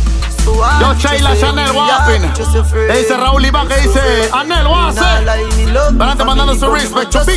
[0.45, 2.23] Yo, Sheila Chanel Wapping.
[2.23, 2.87] are just afraid.
[2.87, 5.01] Le dice Raúl Iván que dice Anel, I say?
[5.89, 7.15] Adelante mandando su respect.
[7.15, 7.27] Up.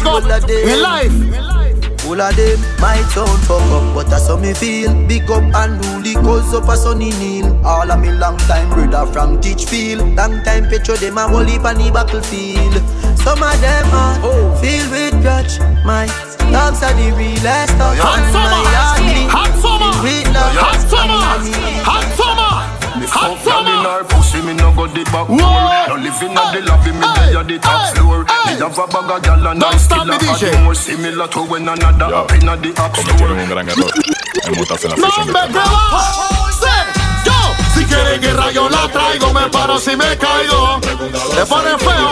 [0.48, 1.44] In life.
[2.06, 4.92] All of them, my town fuck up, but that's how me feel.
[5.08, 7.58] Big up and rule, cause up a sunny kneel.
[7.64, 10.14] All of me long time brother from Teachfield.
[10.16, 12.74] Long time petro them a whole heap on the battlefield.
[13.18, 14.54] Some of them are oh.
[14.60, 15.58] filled with grudge.
[15.84, 16.06] My
[16.52, 18.62] dogs are the realest of Hot summer.
[19.32, 19.92] Hot summer.
[20.60, 21.14] Hot summer.
[21.84, 22.13] Hot summer.
[23.14, 23.90] Me Hot fuck girl in summer.
[23.94, 25.38] her pussy, me no go the back door.
[25.38, 28.24] No living on the lobby, me dey at the top floor.
[28.46, 31.68] Me have a bag of gyal and I still a add more similar to when
[31.68, 33.42] another up inna the app Como tiene store.
[33.42, 33.90] un gran error
[34.44, 35.32] en montarse en la No me
[37.24, 37.32] Yo,
[37.74, 40.80] si quieren guerra yo la traigo, me paro si me caigo.
[40.80, 42.10] Te pone feo.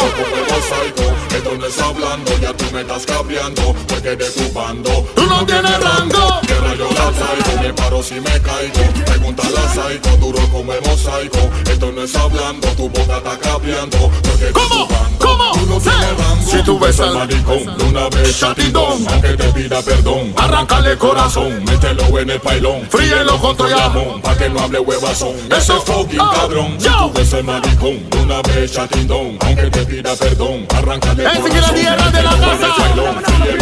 [1.82, 6.40] Hablando, ya tú me estás cambiando, porque de tu bando Tú no tienes rango.
[6.46, 8.82] Guerra yo la traigo, me paro si me caigo.
[9.04, 11.50] Pregunta a psycho, duro como el mosaico.
[11.70, 16.50] Esto no es hablando, tu boca está cambiando, porque tu bando tú no tienes rango.
[16.50, 21.64] Si tú ves al maricón de una vez chatidón, aunque te pida perdón, arráncale corazón,
[21.64, 25.34] mételo en el pailón, Fríelo con tu llamón, pa' que no hable huevazón.
[25.50, 29.86] Ese fucking oh, cabrón, si tú ves el maricón de una vez chatidón, aunque te
[29.86, 32.74] pida perdón, arráncale Ese que la corazón, tierra de la casa.
[32.76, 33.00] que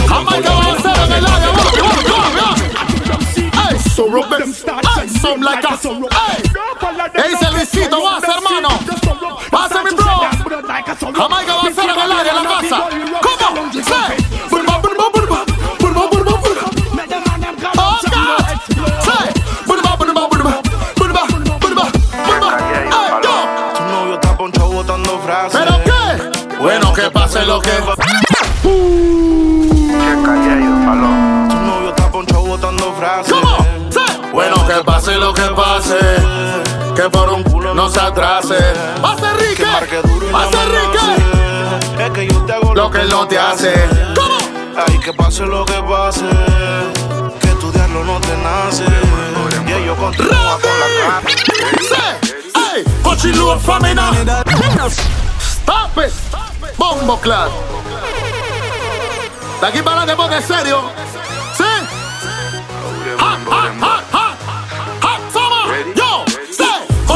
[0.09, 0.37] va a pa'
[1.07, 1.49] en el área.
[1.51, 1.73] Vamos,
[2.09, 2.35] vamos,
[3.09, 3.30] vamos.
[3.81, 4.43] So Robert.
[4.97, 5.78] Ay, some like a.
[6.11, 6.43] Ay.
[7.14, 8.68] Ese Luisito, vas, hermano.
[9.51, 10.20] Vas a mi bro.
[11.12, 11.72] Jamaica va a
[35.21, 35.99] lo que pase.
[36.97, 38.57] Que por un culo no se atrase.
[38.57, 39.64] Ser rique.
[39.64, 42.05] Ser rique.
[42.05, 43.73] Es que yo te hago Lo que él no te hace.
[44.16, 44.39] ¿Cómo?
[44.77, 46.25] Ay, que pase lo que pase.
[47.41, 48.85] Que estudiarlo no te nace.
[49.66, 51.23] Y continúan con la cara.
[52.75, 54.11] Ey, cochiluo famina.
[55.39, 56.12] Stop it.
[56.77, 57.51] Bombo clad.
[59.61, 60.91] De aquí para adelante, ponte serio.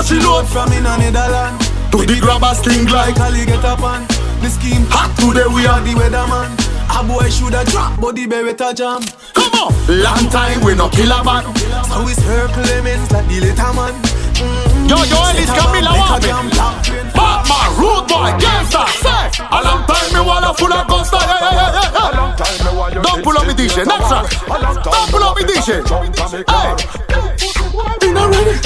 [0.05, 0.19] Say.
[0.19, 1.69] Cochiluo from in a Netherlands.
[1.91, 4.07] To the grabbers king like Ali get up on
[4.43, 4.85] the scheme.
[4.91, 6.51] Hot today we are the weatherman.
[6.91, 9.03] A boy shoulda drop, but the beretta jam.
[9.33, 11.45] Come on, long time we no kill a man.
[11.89, 13.95] So it's her lemons like the little man.
[14.35, 14.91] Mm-hmm.
[14.91, 16.29] Yo, yo, Ellis Camila Wami.
[17.15, 19.31] Batman, rude boy, gangsta, say.
[19.39, 21.11] A long time me wanna full of guns.
[21.15, 23.03] Yeah, yeah, yeah, yeah.
[23.03, 24.27] Don't pull up me DJ, next one.
[24.83, 25.83] Don't pull up me DJ.
[26.51, 27.54] Hey,
[28.03, 28.59] you not ready?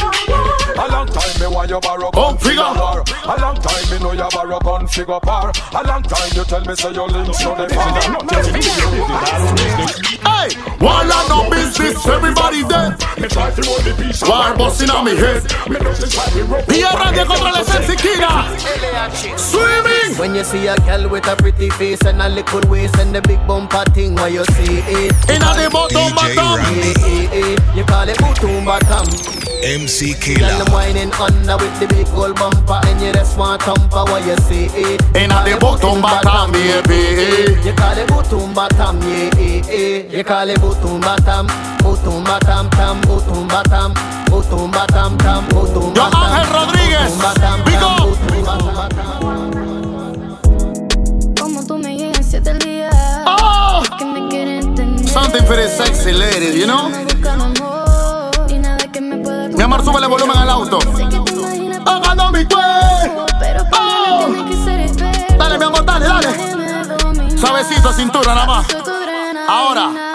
[0.79, 3.03] A long time me want you borrow gun figure war.
[3.25, 5.53] A long time me know you borrow gun figure par.
[5.73, 8.01] A long time you tell me say your links no the far.
[10.29, 12.95] Hey, while I no business, everybody dead.
[14.29, 15.43] War busting on me head.
[16.69, 18.47] Día Radio contra la sensiquina.
[19.37, 20.17] Swimming.
[20.19, 23.23] When you see a girl with a pretty face and a little waist and the
[23.23, 25.13] big bumper thing, why you see it?
[25.31, 26.61] In a the bottom bottom.
[27.77, 28.98] You call it bottom bottom.
[29.63, 34.05] MC Killer them whining under with the big gold bumper and you just want thumper
[34.11, 35.03] what you see it.
[35.15, 37.59] In a the bottom bottom, baby.
[37.65, 41.47] You call it bottom bottom, yeah, You call it bottom bottom,
[41.83, 43.95] bottom bottom, tam, bottom bottom,
[44.31, 45.95] bottom bottom, tam, bottom bottom.
[45.95, 47.13] Yo Ángel Rodríguez,
[47.65, 48.09] Pico.
[51.41, 52.91] Como tú me llegas siete el.
[53.27, 53.83] Oh.
[53.99, 55.09] Que me quieren tener.
[55.09, 56.91] Something for the sexy ladies, you know.
[59.59, 60.79] Mi amor, súbele volumen al auto.
[61.85, 63.27] Hagando mi cuerpo.
[63.73, 64.29] Oh.
[65.37, 67.37] Dale, mi amor, dale, dale.
[67.37, 68.67] Suavecito, cintura nada más.
[69.49, 70.08] Ahora,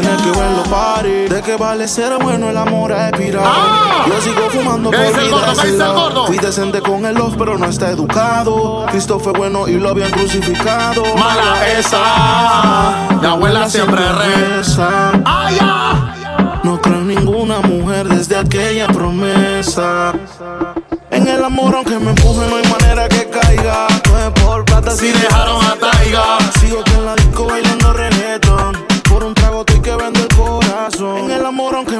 [0.00, 1.34] tener que verlo party.
[1.34, 3.44] ¿De qué vale ser bueno el amor a espiral?
[3.46, 4.04] Ah.
[4.06, 6.26] Yo sigo fumando ¿Qué por vida.
[6.26, 8.86] Fui decente con el love, pero no está educado.
[8.90, 11.02] Cristo fue bueno y lo habían crucificado.
[11.16, 13.08] Mala esa.
[13.20, 15.12] Mi abuela siempre reza.
[15.24, 16.60] ¡Ay, ya!
[16.62, 20.12] No creo en ninguna mujer desde aquella promesa.
[21.10, 23.86] En el amor, aunque me empuje, no hay manera que caiga.
[24.10, 26.38] No es por plata Si dejaron a Taiga.
[26.60, 28.15] Sigo en la disco bailando reggaeton.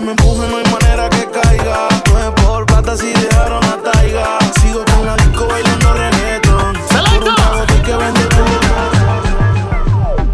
[0.06, 1.88] Me empuje, no hay manera que caiga.
[2.10, 4.38] No es por plata si dejaron a Taiga.
[4.60, 6.76] Sigo en la disco bailando reggaeton.
[6.76, 7.30] Estoy que
[7.92, 8.16] corazón.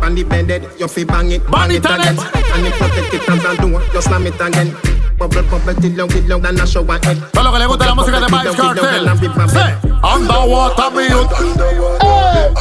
[0.02, 2.18] On the bed, you fi bang it, Bang it again.
[2.54, 4.76] And you protect it and do it, you slam it again.
[5.18, 7.16] Bubble, bubble, till long, till long, and I show my head.
[7.32, 9.08] Todo lo que le gusta la música de Vibes Cartel.
[9.48, 9.60] Sí.
[10.02, 11.06] Underwater me.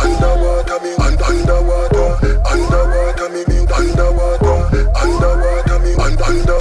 [0.02, 2.10] Underwater me, un- underwater,
[2.52, 4.58] underwater me, me underwater,
[5.02, 6.61] underwater me, un- underwater.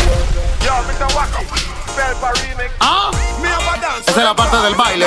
[2.81, 3.11] Ah.
[3.43, 4.11] Me have a dance.
[4.11, 5.07] Esa es la parte del baile.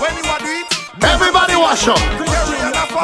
[0.00, 1.98] When you a do it, Everybody wash up.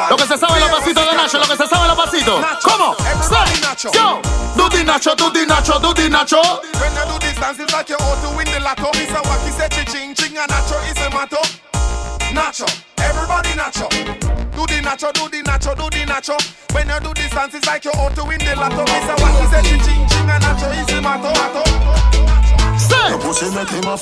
[0.09, 2.45] Lo que se sabe los pasitos de Nacho, lo que se sabe los pasitos.
[2.63, 2.95] ¿Cómo?
[2.95, 4.21] Say, yo,
[4.69, 6.41] the Nacho, the Nacho, the Nacho.
[6.79, 8.89] When you do this dance, it's like you're out to win the lotto.
[8.93, 11.41] It's a wacky set, ching ching, and Nacho is a motto.
[12.33, 12.65] Nacho,
[12.97, 13.89] everybody Nacho.
[14.55, 16.37] Do the Nacho, do the Nacho, do the Nacho.
[16.73, 18.83] When you do this dance, it's like you're out to win the lotto.
[18.83, 20.10] It's a wacky set, ching ching,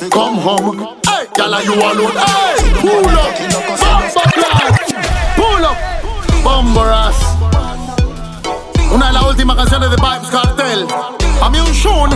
[0.10, 0.98] come home.
[1.06, 2.12] Hey, gyal, are you alone?
[2.16, 3.34] Hey, pull up,
[3.80, 4.94] bumper class,
[5.36, 5.78] pull up,
[6.44, 7.20] bumper ass.
[8.92, 10.88] Una de las últimas canciones de Vibes Cartel.
[11.42, 12.10] A mí un Shun,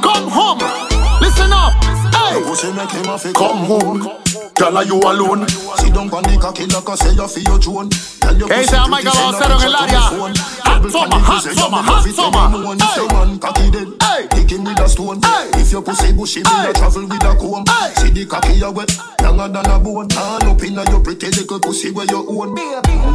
[0.00, 0.64] come home.
[1.20, 1.72] Listen up,
[2.12, 3.32] hey.
[3.32, 4.35] Come home.
[4.58, 5.46] Gala, you alone.
[8.48, 10.00] ¿Qué dice a Mike Baucero en el área?
[10.00, 12.50] Hot summer, hot summer, hot summer.
[14.00, 17.64] Hey, hey, If your pussy bushy, me a travel with a comb.
[17.96, 18.90] See the cocky a wet,
[19.20, 20.08] younger than a bone.
[20.16, 22.54] All up inna your pretty little pussy where you own.
[22.54, 22.62] Me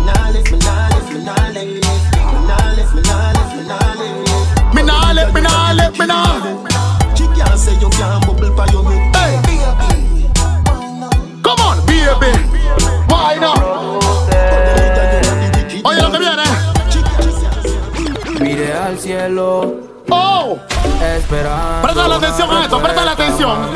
[0.06, 1.82] nah lift, me nah lift, me nah lift,
[2.34, 4.76] me nah lift, me nah lift, me nah lift.
[4.76, 6.42] Me nah lift, me nah lift, me nah.
[7.16, 9.21] She can't say you can't bubble for your head.
[12.02, 12.40] Baby.
[13.08, 13.60] Why not?
[15.84, 16.44] Oye lo que viene.
[18.40, 19.76] Mire al cielo.
[20.10, 20.58] Oh.
[21.02, 21.82] Esperando.
[21.84, 23.70] Presta la atención a esto, presta la atención.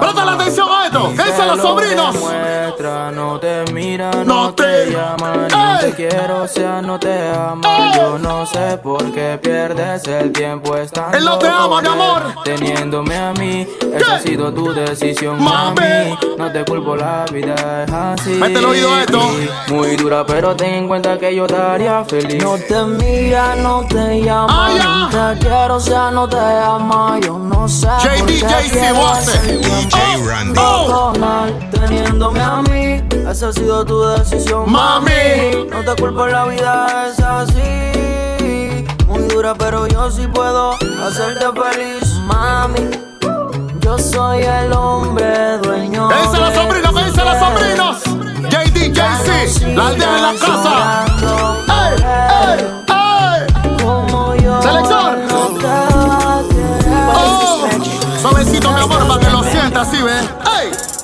[0.00, 0.65] Presta la atención
[0.96, 1.22] a esto.
[1.22, 2.16] ¿Qué dicen los sobrinos?
[2.16, 6.98] Muestra, no te mira, no, No te, te- llama, no te quiero, o sea, no
[6.98, 7.92] te ama.
[7.96, 12.22] Yo no sé por qué pierdes el tiempo estando Él no te ama, mi amor.
[12.44, 15.80] Teniéndome a mí, esa ha sido tu decisión, Mami.
[15.80, 16.18] mami.
[16.38, 18.30] No te culpo, la vida es así.
[18.30, 19.20] Mete el oído a esto.
[19.68, 22.42] Muy dura, pero ten en cuenta que yo te haría feliz.
[22.42, 27.18] No te mira, no te llama, Ah, no te quiero, o sea, no te ama.
[27.22, 30.60] Yo no sé por JD, qué JC, pierdes el tiempo DJ Randy.
[30.62, 30.85] Oh.
[31.72, 35.66] Teniéndome a mí, esa ha sido tu decisión, Mami.
[35.70, 38.84] No te culpo, la vida es así.
[39.08, 40.74] Muy dura, pero yo sí puedo
[41.04, 42.90] hacerte feliz, mami.
[43.80, 46.08] Yo soy el hombre dueño.
[46.08, 46.94] ¿Qué dicen los de sobrinos?
[46.94, 48.02] ¿Qué dicen sobrinos?
[48.48, 51.04] JD, JC, la aldea en la casa.
[51.68, 51.94] ¡Ey,
[52.48, 53.82] ey, ey!
[53.82, 55.18] Como yo Selector.
[55.18, 57.14] no te va a querer.
[57.14, 57.68] Oh,
[58.20, 60.45] suavecito, mi amor, para que lo sientas así, ¿ves?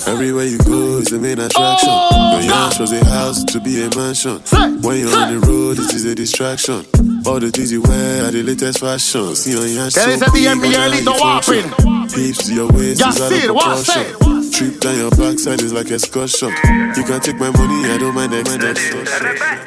[0.07, 0.13] ¡Ey!
[0.13, 1.89] Everywhere you go is the main attraction.
[1.91, 4.41] Oh, Your house was a house to be a mansion.
[4.83, 6.85] When you're on the road, it is a distraction.
[7.27, 9.35] All the things you wear are the latest fashion.
[9.37, 11.71] See on your ¿Qué dice DJ Miguelito Wapping?
[12.13, 14.05] Peeps to your waist is out Yacir, of what say?
[14.13, 14.51] proportion.
[14.53, 16.51] Trip down your backside is like excursion.
[16.97, 19.07] You can take my money, I don't mind extortion.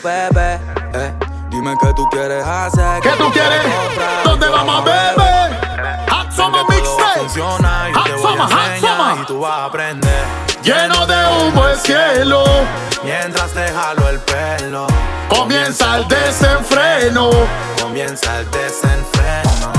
[0.04, 0.60] Bebé,
[0.94, 1.12] eh,
[1.50, 3.02] dime qué tú quieres hacer.
[3.02, 3.62] ¿Qué tú quieres?
[4.26, 6.10] ¿Dónde vamos a beber?
[6.12, 8.05] Hot Summer Mixtape.
[8.48, 9.22] Funciona, yo te Hot voy Summer, a Hot enseñar Summer.
[9.22, 10.26] y tú vas a aprender.
[10.64, 12.44] Lleno de humo el cielo.
[13.04, 14.88] Mientras te jalo el pelo,
[15.30, 17.30] Comienza el desenfreno.
[17.82, 19.72] comienza el desenfreno.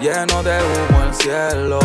[0.00, 1.78] Lleno de humo el cielo,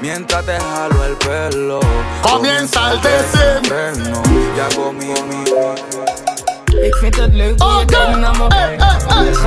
[0.00, 1.80] mientras te jalo el pelo.
[2.22, 4.22] Comienza el desenfreno.
[4.56, 5.44] Ya comí mi.
[6.86, 8.48] Ik vind het leuk hoe je naar me.
[9.24, 9.46] Dus ik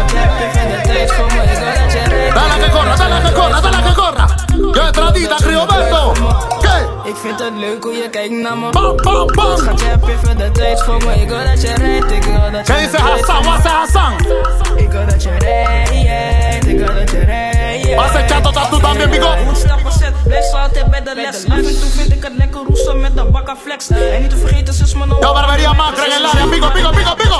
[0.51, 1.43] vind het tijd voor me.
[1.43, 2.33] Ik wil dat je redt.
[2.35, 4.25] Dale que corra, dale que corra, dale que corra.
[4.59, 6.13] Yo entradita, Crioberto.
[6.61, 7.09] ¿Qué?
[7.09, 8.69] Ik vind het leuk hoe je kijkt naar me.
[8.69, 9.55] Bam, bam, bam.
[9.55, 11.13] Dus gaat jij even de tijd voor me.
[11.13, 12.11] Ik wil dat je rijdt.
[12.11, 13.43] Ik wil dat je ¿Qué dice Hassan?
[13.43, 14.13] voor What Hassan?
[14.75, 16.65] Ik wil dat je rijdt.
[16.67, 17.58] Ik wil dat je rijdt.
[17.95, 19.35] Vas a echar tot tú también, Bigo.
[19.45, 21.45] Moet stappen zet, blijf altijd bij de les.
[21.49, 23.89] Af en toe vind ik het lekker roesten met de bakken flex.
[23.89, 26.45] En niet te vergeten, ze is mijn Yo, barbería macra en el área.
[26.45, 27.39] Bigo, bigo, bigo, bigo.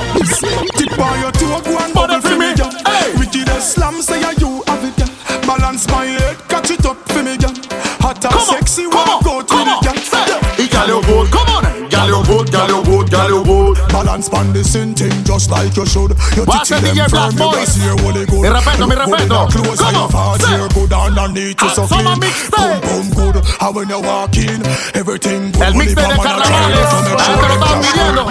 [0.78, 2.72] Tip on your toe, go and bubble for me, girl.
[3.18, 5.10] Wicked as slam, say yeah, you have it, girl.
[5.46, 7.54] Balance my head, catch it up for me, girl.
[8.02, 9.96] Hot and sexy, walk out with it, girl.
[10.44, 10.49] Y
[10.80, 11.90] gal you good, come on.
[11.90, 13.78] Gal you good, gal you good, gal you good.
[13.90, 16.12] Balance pan the same thing, just like you should.
[16.38, 17.76] You teach the them Boys.
[17.76, 18.44] hear what they good.
[18.44, 19.44] Mi respeto, mi respeto.
[19.44, 22.32] and Come on, hair good underneath, you so Hot summer clean.
[22.56, 22.80] Boom,
[23.12, 23.44] boom, good.
[23.62, 24.62] And when you walk in,
[24.96, 25.64] everything good.
[25.64, 26.90] El the de carnavales.
[27.26, 28.30] gente lo just- pidiendo.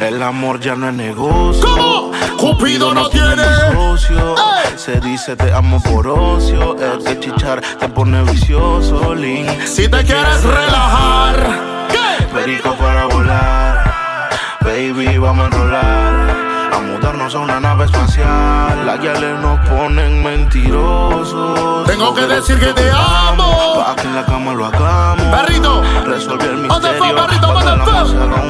[0.00, 1.62] El amor ya no es negocio.
[1.62, 2.12] ¿Cómo?
[2.38, 3.44] Cupido no tiene.
[3.72, 4.34] socio.
[4.76, 6.76] Se dice te amo por ocio.
[6.78, 9.46] El de chichar te pone vicioso, Lin.
[9.66, 11.59] Si te quieres relajar.
[11.90, 12.24] ¿Qué?
[12.34, 14.30] Perico para volar.
[14.62, 16.30] Baby, vamos a enrolar.
[16.72, 18.86] A mudarnos a una nave espacial.
[18.86, 21.86] Las guiales nos ponen mentirosos.
[21.86, 23.82] Tengo que decir que te amo.
[23.84, 25.26] Pa' que en la cama lo hagamos.
[25.36, 25.82] Perrito.
[26.04, 27.26] Resolví el ¿Dónde fue, misterio.
[27.26, 27.50] perrito?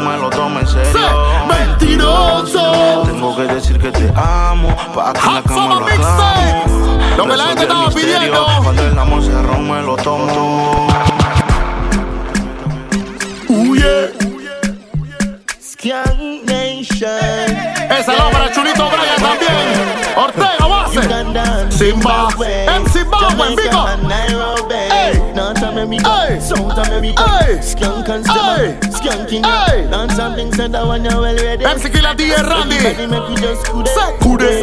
[0.05, 1.01] Me lo tome en serio.
[1.49, 3.03] Mentiroso.
[3.07, 4.77] Tengo que decir que te amo.
[4.95, 7.17] Pa' que en la cama lo hagamos.
[7.17, 8.47] Lo que la gente estaba pidiendo.
[8.63, 10.87] Cuando el amor cerrón me lo tomo.
[15.81, 17.09] Skank Nation.
[17.89, 20.15] Esa es para Chulito Bryan también.
[20.15, 21.71] Ortega Base.
[21.71, 22.29] Simba.
[22.67, 23.87] En Zimbabue, Vigo.
[24.69, 25.33] Hey.
[25.35, 26.29] North America.
[26.29, 26.39] Hey.
[26.39, 27.25] South America.
[27.27, 27.63] Hey.
[27.63, 28.79] Skank and hey.
[28.91, 29.43] Skanking.
[29.43, 29.89] Hey.
[29.91, 31.65] Dance something said that when you're well ready.
[31.65, 32.31] MC Killa D.
[32.31, 32.77] Randy.
[32.77, 32.93] Say,
[34.21, 34.63] kude.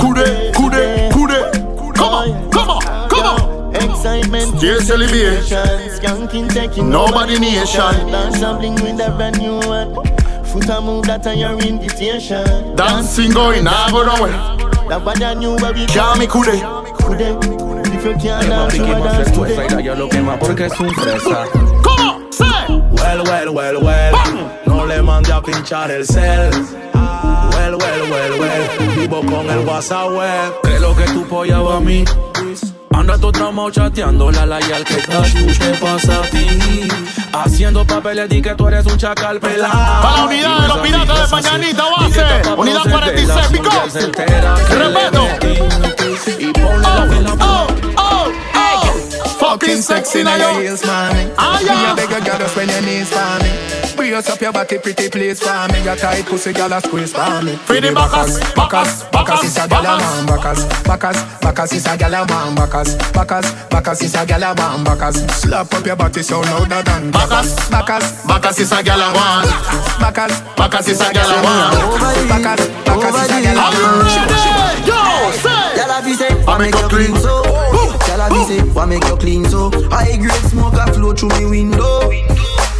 [0.00, 0.52] Kude.
[0.56, 1.12] Kude.
[1.12, 1.94] Kude.
[1.94, 2.50] Come on.
[2.50, 3.08] Come on.
[3.08, 3.52] Come on.
[3.74, 5.56] Excitement, yes, celebration,
[5.96, 8.10] skanking, taking nobody nation.
[8.10, 8.38] Dance
[8.82, 10.21] with a brand new one.
[10.52, 12.76] Foot a move that are your invitation.
[12.76, 14.32] Dancing going, I go nowhere.
[14.86, 16.60] That what I knew where we Llame kude.
[17.00, 17.86] Kude.
[17.86, 19.82] If you can't dance, you dance today.
[19.82, 21.46] Yo lo quema porque es un fresa.
[21.82, 22.30] ¿Cómo?
[22.30, 22.68] Say.
[22.68, 24.12] Well, well, well, well.
[24.66, 26.50] No le mande a pinchar el cel.
[26.92, 28.94] Well, well, well, well.
[28.96, 30.52] Vivo con el WhatsApp web.
[30.64, 32.04] Creo que tu polla va a mí.
[32.94, 36.88] Anda todo tramo chateando la la y al que ¿Qué pasa a ti?
[37.32, 39.72] Haciendo papeles di que tú eres un chacal pelado.
[40.02, 42.50] Para la unidad de los piratas de Mañanita base.
[42.56, 43.70] Unidad 46, pico.
[44.70, 45.28] Respeto.
[46.64, 47.66] Oh,
[47.96, 49.28] oh, oh, oh.
[49.38, 51.30] Fucking sexy now mommy.
[51.38, 51.94] Ah, yeah.
[53.96, 54.22] Beg your girl just when your knees for me.
[54.22, 55.84] Brace up your body, pretty please for me.
[55.84, 57.56] Your tight pussy, girl, a squeeze for me.
[57.56, 61.96] Free the backers, backers, backers is a girl a man, backers, backers, backers is a
[61.96, 65.16] girl a man, backers, backers, backers is a girl a man, backers.
[65.32, 69.46] Slap up your body so louder than backers, backers, backers is a girl a man,
[70.00, 74.08] backers, backers is a girl a man, backers, backers is a girl a man.
[74.86, 74.98] Yo,
[75.42, 77.42] say, Girl, I be say, I make you clean so.
[77.42, 79.70] Girl, I be say, I make you clean so.
[79.90, 82.10] High grade smoke a flow through me window.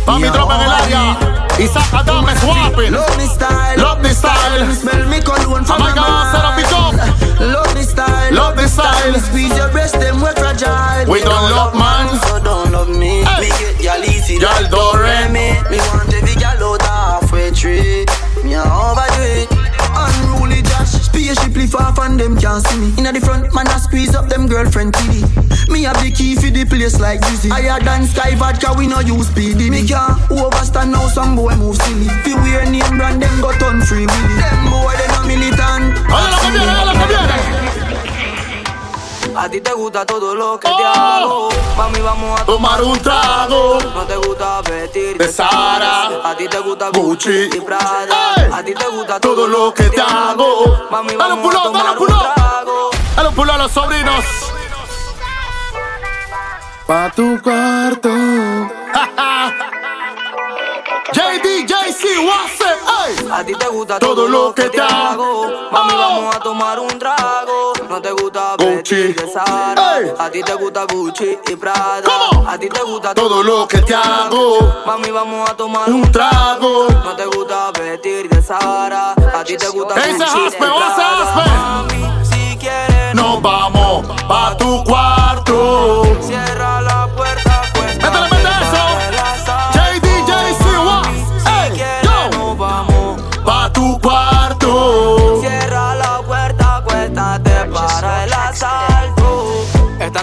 [0.04, 1.32] Pa' mi tropa en el área.
[1.58, 2.92] Isaac Adame swapping.
[2.92, 3.76] Love me style.
[3.76, 4.74] Love the style.
[4.74, 7.40] Smell me cologne from my God, set up.
[7.40, 8.34] Love the style.
[8.34, 9.14] Love the style.
[9.20, 11.10] Squeeze your breast, them we're fragile.
[11.10, 12.18] We don't love man.
[12.22, 13.24] So don't love me.
[13.38, 14.34] We get y'all easy.
[14.34, 15.32] Y'all don't rent.
[15.32, 15.56] me.
[21.34, 22.94] Spaceship lift off and them can't see me.
[22.98, 25.70] Inna the front, man, I squeeze up them girlfriend TD.
[25.70, 27.48] Me have the key for the place like Dizzy.
[27.48, 29.70] Higher than Sky Vodka, we no use PD.
[29.70, 32.08] Me can't overstand now some boy move silly.
[32.24, 34.34] Fi wear name brand, them go turn free willy.
[34.36, 35.96] Them boy, they no militant.
[36.12, 37.72] Oye lo que viene, oye lo que.
[39.34, 41.48] A ti te gusta todo lo que te hago.
[41.48, 41.52] Oh.
[41.76, 43.78] Mami, vamos a Tomar un trago.
[43.80, 46.01] No te gusta vestir De Zara.
[46.24, 47.50] A ti te gusta Gucci.
[47.52, 48.34] y Prada.
[48.36, 48.50] Ey.
[48.52, 50.86] A ti te gusta Todo lo que te hago.
[50.90, 52.90] Mami, Dale vamos un up, dale tomar un trago.
[53.16, 54.24] Dale un pull up a los sobrinos.
[56.86, 58.10] Pa' tu cuarto.
[61.12, 62.78] JD, JC, what's it?
[63.04, 63.30] Ey.
[63.30, 65.46] A ti te gusta Todo lo que te hago.
[65.70, 65.98] Mami, Oh.
[65.98, 67.72] vamos a tomar un trago.
[67.88, 68.94] No te gusta Gucci.
[68.94, 69.98] vestir de Zara.
[69.98, 70.12] Ey.
[70.18, 72.02] A ti te gusta Gucci y Prada.
[72.46, 74.58] A ti te gusta Todo lo que te hago.
[74.86, 76.86] Mami, vamos a tomar Un trago.
[77.04, 79.12] No te gusta vestir de Zara.
[79.12, 81.22] A ti te gusta Gucci y it, Prada.
[81.22, 81.50] Aspe?
[81.50, 86.04] Mami, si quieres Nos vamos pa' tu cuarto.
[86.22, 86.80] Cierra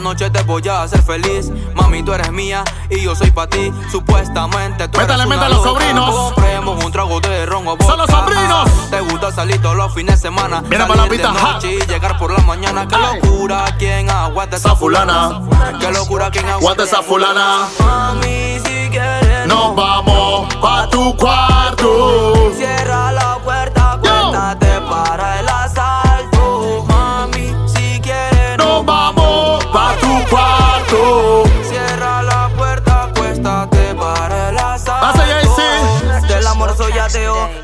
[0.09, 1.51] noche te voy a hacer feliz.
[1.75, 3.71] Mami, tú eres mía y yo soy para ti.
[3.91, 6.15] Supuestamente tú Métale, eres una métale los sobrinos.
[6.33, 7.77] Compremos un trago de ron o.
[7.79, 8.69] Son los sobrinos.
[8.89, 10.61] Te gusta salir todos los fines de semana.
[10.61, 12.87] Viene para la pista noche y llegar por la mañana.
[12.87, 13.21] Qué Ey.
[13.21, 15.41] locura, ¿quién aguanta esa fulana.
[15.79, 17.67] Qué locura, ¿quién Aguanta esa fulana.
[17.79, 19.45] Mami, si quieres.
[19.45, 22.51] Nos vamos pa' tu cuarto.
[22.57, 25.48] Cierra la puerta, acuéstate para el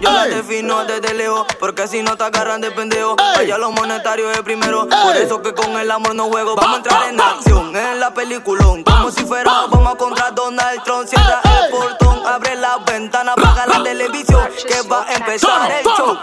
[0.05, 0.35] yo la Ey.
[0.35, 1.45] defino desde lejos.
[1.59, 3.45] Porque si no te agarran de pendejo, Ey.
[3.45, 4.83] allá lo monetario es primero.
[4.83, 5.03] Ey.
[5.03, 6.55] Por eso que con el amor no juego.
[6.55, 8.83] Vamos a entrar en acción, en la peliculón.
[8.83, 9.67] Como si fuera pa.
[9.71, 11.07] vamos contra Donald Trump.
[11.07, 14.41] Cierra Ey, el portón, abre la ventana, apaga la televisión.
[14.67, 16.17] Que va a empezar el show.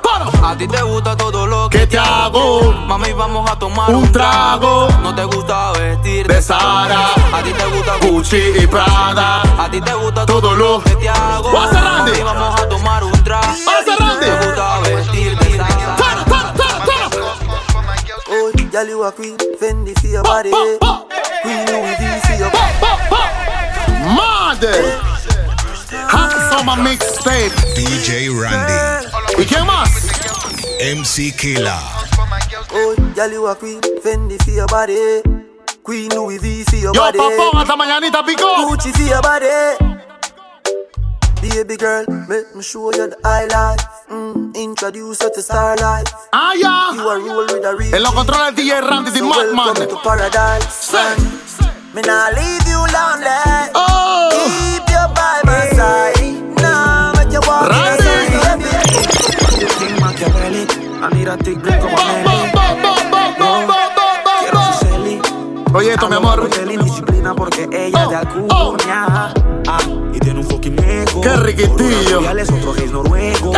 [0.44, 2.72] A ti te gusta todo lo que ¿Qué te hago?
[2.86, 4.88] Mami, vamos a tomar Un trago.
[5.02, 7.08] No te gusta vestir De Zara.
[7.32, 9.42] A ti te gusta Gucci y Prada.
[9.58, 11.50] A ti te gusta Todo lo que te hago.
[11.52, 13.52] Mami, vamos a tomar un trago.
[13.64, 14.30] What's Randy?
[14.92, 15.66] Gusta.
[18.34, 20.50] Oh, girl, you a queen, Fendi for your body.
[20.50, 21.06] Pa, pa.
[21.42, 23.22] Queen Louis V for your Pa, pa, pa.
[24.16, 24.64] Mad.
[26.08, 27.52] Hot Summer Mixtape.
[27.76, 28.78] DJ Randy.
[29.38, 29.90] ¿Y quién más?
[30.80, 31.78] MC Killer.
[32.74, 35.22] Oh, girl, you a queen, Fendi for your body.
[35.84, 37.18] Queen Louis V for your Yo, body.
[37.18, 38.46] papón, hasta mañanita, pico.
[38.68, 40.11] Gucci for your body.
[41.42, 43.80] Baby girl, let me show you the high life.
[44.08, 46.08] Mm, introduce you to starlight.
[46.32, 46.92] Ah, ya.
[46.94, 49.56] You are roll with a real En los controles DJ Randy the so Madman.
[49.56, 50.70] welcome to paradise.
[50.72, 51.16] Say,
[51.94, 53.70] Me nah leave you lonely.
[53.74, 54.30] Oh.
[54.32, 56.38] Keep you by my side.
[56.62, 58.06] Nah, make you walk Randy.
[58.06, 58.70] in the
[59.60, 60.64] Yo King Machiavelli,
[61.02, 62.52] Anira Tigre como Nelly.
[64.38, 65.20] Quiero su celi.
[65.74, 66.40] Oye, esto, mi amor.
[66.40, 69.34] Hotel indisciplina porque ella es de Alcurnia.
[69.36, 69.41] Un
[71.22, 71.30] fucking ego.
[71.30, 72.38] Qué riquitillo.
[72.38, 73.52] es otro gays noruego.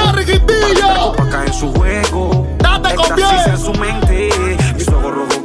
[1.47, 2.47] En su juego.
[2.59, 4.31] Date con en su mente.
[4.77, 5.45] Mis ojos rojos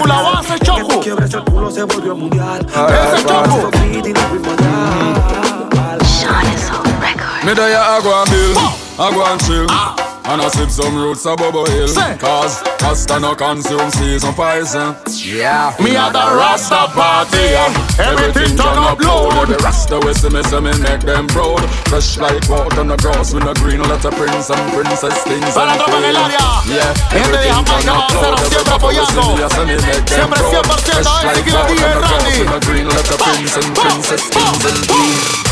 [0.00, 1.24] triángulo a base choco.
[1.24, 2.66] ese culo se volvió mundial.
[2.66, 3.70] Ese choco.
[7.44, 8.54] Me da ya agua mil,
[8.98, 10.09] agua chill.
[10.30, 11.88] And I sip some roots of Bubble Hill.
[11.88, 12.14] Say.
[12.22, 14.94] Cause Rasta no consume season poison.
[15.10, 15.74] Yeah.
[15.82, 17.66] Me at the Rasta party, yeah.
[17.98, 19.50] Everything turn up loud.
[19.50, 21.66] The Rasta we see me, see me make them proud.
[21.90, 25.74] Fresh like water on the grass with a green letter prince and princess things Para
[25.74, 26.78] and la tropa en el queen.
[26.78, 26.94] Yeah.
[27.10, 28.38] Everything turn up loud.
[28.38, 29.34] siempre Every papa we see apoyando.
[29.34, 30.62] me, I me make them Siempre proud.
[30.62, 34.22] 100% Fresh like water DJ on the grass with a green letter prince and princess
[34.30, 35.49] things and queen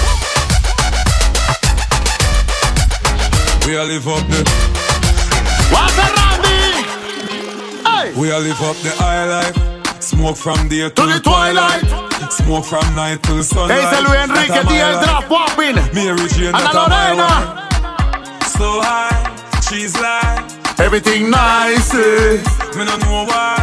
[3.68, 4.40] We a live up the,
[5.68, 6.56] What's Randy?
[7.84, 8.12] Hey.
[8.18, 10.02] we a live up the high life.
[10.02, 11.84] Smoke from day To till the twilight.
[12.32, 13.90] Smoke from night till ¿Qué sunlight.
[13.92, 14.58] dice Luis Enrique?
[14.58, 15.04] A DJ.
[15.04, 15.76] Drop Popping.
[15.92, 17.28] Mary Jane, Ana a Lorena.
[18.56, 21.92] So high, she's like, Everything nice.
[21.92, 22.40] eh.
[22.74, 23.60] me no know why.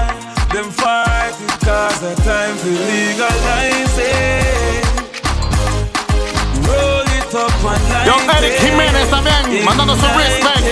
[0.54, 4.45] Them fight it cause the time to legalize it.
[7.68, 8.60] It up and light Young Eric.
[8.60, 10.66] Jiménez también mandando su respect.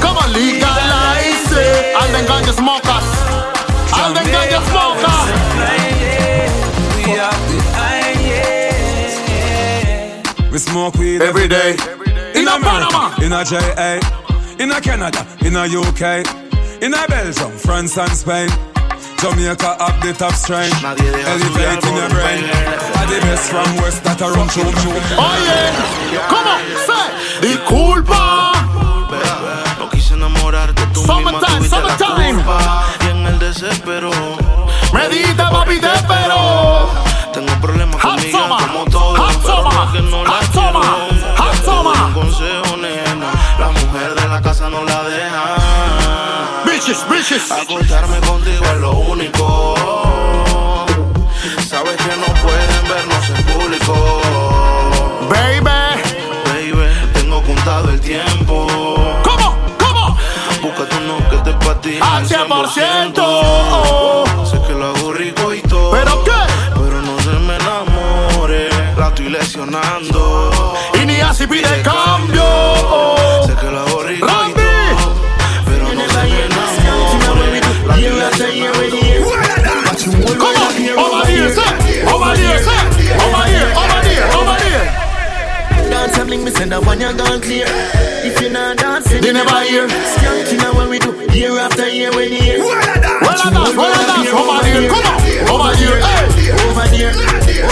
[0.00, 1.94] Come on, legalize it.
[1.96, 3.04] Alden Ganja Smokers.
[3.92, 5.28] Alden Ganja Smokers.
[6.96, 8.12] We have the high,
[10.50, 11.76] We smoke weed Every day.
[12.34, 13.12] In In a Panama.
[13.16, 14.00] America, in a JA,
[14.58, 16.24] in a Canada, in a UK,
[16.82, 18.71] in a Belgium, France and Spain.
[19.22, 20.34] Jamaica have the top
[20.82, 22.42] Elevate in your brain.
[22.98, 24.66] Are the best from West that are run chum.
[24.66, 25.60] Oye,
[26.26, 26.58] ¿cómo?
[26.82, 27.06] Say,
[27.40, 28.50] disculpa.
[29.78, 32.42] No quise enamorarte, tú misma Summertime, tuviste la summertime.
[32.42, 34.10] culpa Y en el desespero
[34.92, 36.90] Me dijiste, papi, te espero.
[37.32, 41.50] Tengo problemas conmigo como todo summer, no es que no la hot quiero summer, hot
[41.52, 41.96] Te summer.
[41.96, 43.30] doy un consejo, nena
[43.60, 46.01] La mujer de la casa no la deja
[46.84, 47.48] Bitches, bitches.
[47.52, 49.76] Acostarme contigo es lo único
[51.64, 53.94] Sabes que no pueden vernos en público
[55.30, 55.62] Baby.
[56.46, 58.66] Baby, tengo contado el tiempo
[59.22, 59.56] ¿Cómo?
[59.78, 60.16] ¿Cómo?
[60.60, 64.50] Búscate uno que te patine Al 100%.
[64.50, 66.32] Sé que lo hago rico y todo ¿Pero qué?
[66.74, 68.68] Pero no se me enamore
[68.98, 70.50] La estoy lesionando
[71.00, 72.42] Y ni así pide cambio.
[72.42, 73.11] Sé
[80.12, 80.62] ¿Cómo?
[80.92, 82.04] Over here, say.
[82.04, 82.80] Over here, say.
[83.16, 84.84] Over here, over here, over here.
[85.88, 87.66] Dance and bling me send that one you gone clear.
[88.24, 89.88] If you're not dancing, They never hear.
[89.88, 92.60] Skanking now when we do year after year when year.
[92.60, 94.28] Well, I dance, well, I dance.
[94.32, 95.20] Over here, come on.
[95.48, 96.28] Over here, hey.
[96.60, 97.12] Over there,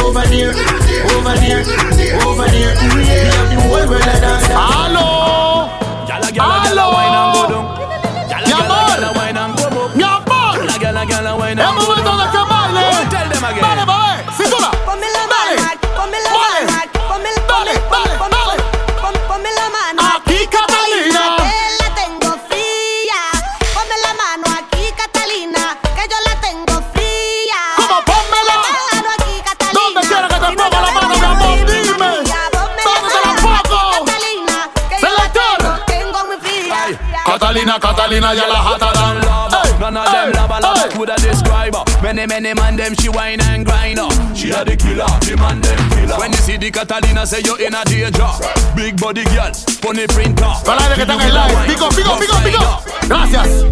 [0.00, 0.52] over there,
[1.12, 1.60] over there,
[2.24, 2.72] over there.
[2.96, 4.48] We have the whole world a dance.
[4.48, 5.68] Aló.
[6.40, 7.29] Aló.
[37.50, 41.74] Catalina, Catalina, ya la hotter than None of them love a love could a describe
[41.74, 41.82] her.
[42.00, 44.08] Many, many man them she whine and grind her.
[44.36, 46.16] She a the killer, the man them killer.
[46.16, 48.30] When you see the Catalina, say you in a danger.
[48.76, 49.50] Big body girl,
[49.82, 50.46] funny printer.
[50.64, 51.66] Para que están en live.
[51.66, 52.82] Pico, pico, pico, pico.
[53.08, 53.66] Gracias.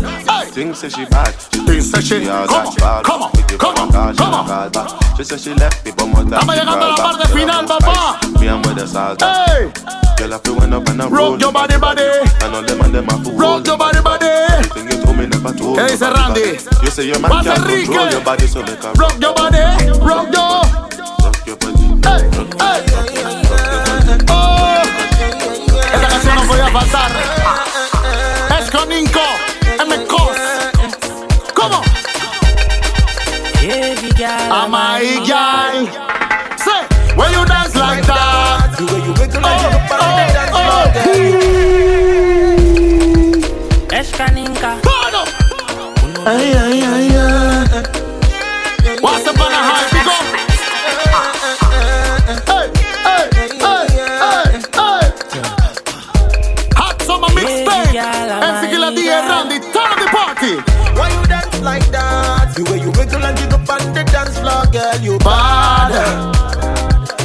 [0.53, 1.33] Things say she bad.
[1.37, 2.25] Things say she.
[2.27, 2.75] Come on,
[3.05, 5.08] come on, come on, come on.
[5.19, 6.35] She say she left me, but more time.
[6.39, 8.21] Estamos llegando a la parte final, papá.
[8.39, 9.21] Me and with the salt.
[9.21, 9.69] Hey.
[10.17, 12.05] Girl, I feel when up and I Rock your body, body.
[12.41, 13.37] And all them and them are fool.
[13.37, 14.27] Rock your body, body.
[14.27, 16.59] Everything you told me never told ¿Qué dice Randy?
[16.85, 19.59] You say your man can't control your body, so make a Rock your body,
[19.99, 20.63] rock your.
[21.19, 21.83] rock your body.
[22.07, 22.23] Hey,
[22.61, 22.85] hey.
[24.31, 24.83] Oh.
[25.95, 27.11] Esta canción no podía faltar.
[28.57, 29.11] Es con M.
[30.07, 30.37] Cos.
[31.55, 31.83] ¿Cómo?
[34.19, 34.51] girl.
[34.51, 35.87] I'm my girl.
[36.59, 36.83] Say,
[37.15, 40.51] when you dance like that, the way you wiggle and you up and oh, dance
[40.51, 40.59] oh.
[40.59, 41.07] like that.
[43.95, 44.71] Escaninka.
[44.83, 45.23] Bono.
[46.27, 47.87] Ay ay ay ay.
[49.01, 49.87] What's up on the high?
[49.95, 50.15] We go.
[57.89, 58.99] Girl, MC Gilla D.
[59.09, 60.55] Randy, turn the party.
[60.99, 62.55] Why you dance like that?
[62.55, 65.93] The way you wiggle and you go jiggle on the dance floor, girl, you Bad.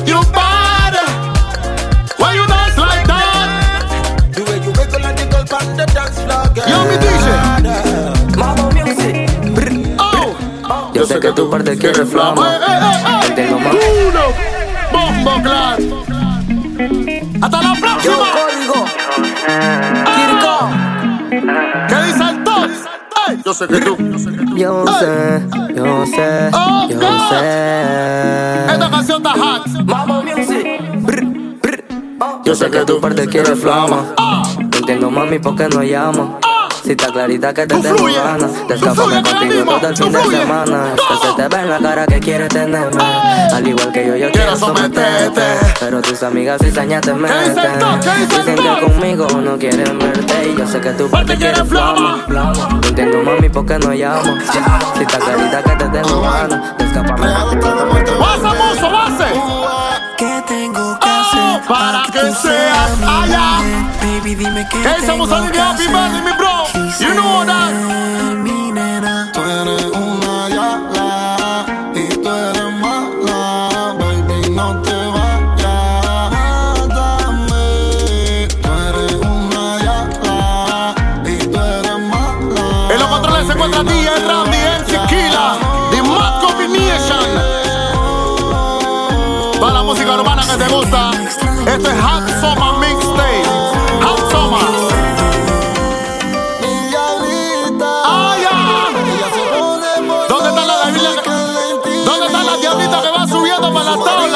[0.06, 0.96] You bad.
[2.18, 4.34] Why you dance like that?
[4.34, 6.68] The way you wiggle and jiggle on the dance floor, girl.
[6.68, 7.28] Yo, mi DJ.
[8.38, 9.30] Mambo Music.
[10.00, 10.92] Oh.
[10.94, 12.42] Yo sé que tu parte quiere flama.
[12.42, 13.36] Hey, hey, hey, hey.
[13.36, 13.74] Tengo más.
[13.74, 14.26] Uno.
[14.92, 15.80] Bombo clap.
[17.42, 18.26] Hasta la próxima.
[18.34, 18.86] Código.
[19.48, 20.13] Ah.
[23.54, 23.96] Yo sé que tú.
[24.56, 25.42] Yo sé,
[25.76, 27.30] yo sé, Oh, yo God.
[27.30, 28.66] sé.
[28.74, 29.68] Esta canción está hot.
[29.86, 30.68] Mambo Music.
[32.44, 34.14] Yo sé que tu parte quiere flama.
[34.18, 36.40] No entiendo mami por qué no llama.
[36.84, 38.52] Si está clarita que te tengo ganas
[38.96, 40.84] con el contigo todo el fin de semana.
[40.96, 43.04] Que se te ve en la cara que quieres tenerme.
[43.54, 45.42] Al igual que yo, yo quiero someterte.
[45.80, 47.58] Pero tus amigas cizañas te meten.
[47.58, 50.50] el el Dicen que conmigo no quieren verte.
[50.50, 52.26] Y yo sé que tu parte quiere flama.
[52.28, 52.52] No
[52.86, 54.42] entiendo mami por qué no llama.
[54.96, 58.18] Si está clarita que te tengo ganas de escaparme contigo.
[58.20, 59.26] Base, muso, base.
[60.18, 63.60] ¿Qué tengo que Oh, para que seas allá.
[64.02, 65.58] Baby, dime qué ¿Qué dice Mussolini?
[65.58, 66.73] Happy birthday, mi bro.
[67.00, 68.43] You know that.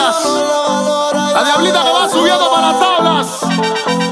[0.10, 4.07] La diablita que va subiendo para las tablas.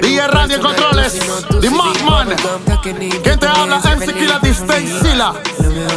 [0.00, 1.18] DJ en controles.
[1.60, 2.28] The Madman.
[3.22, 3.78] ¿Quién te habla?
[3.78, 5.32] MC Killa, Stay Silla.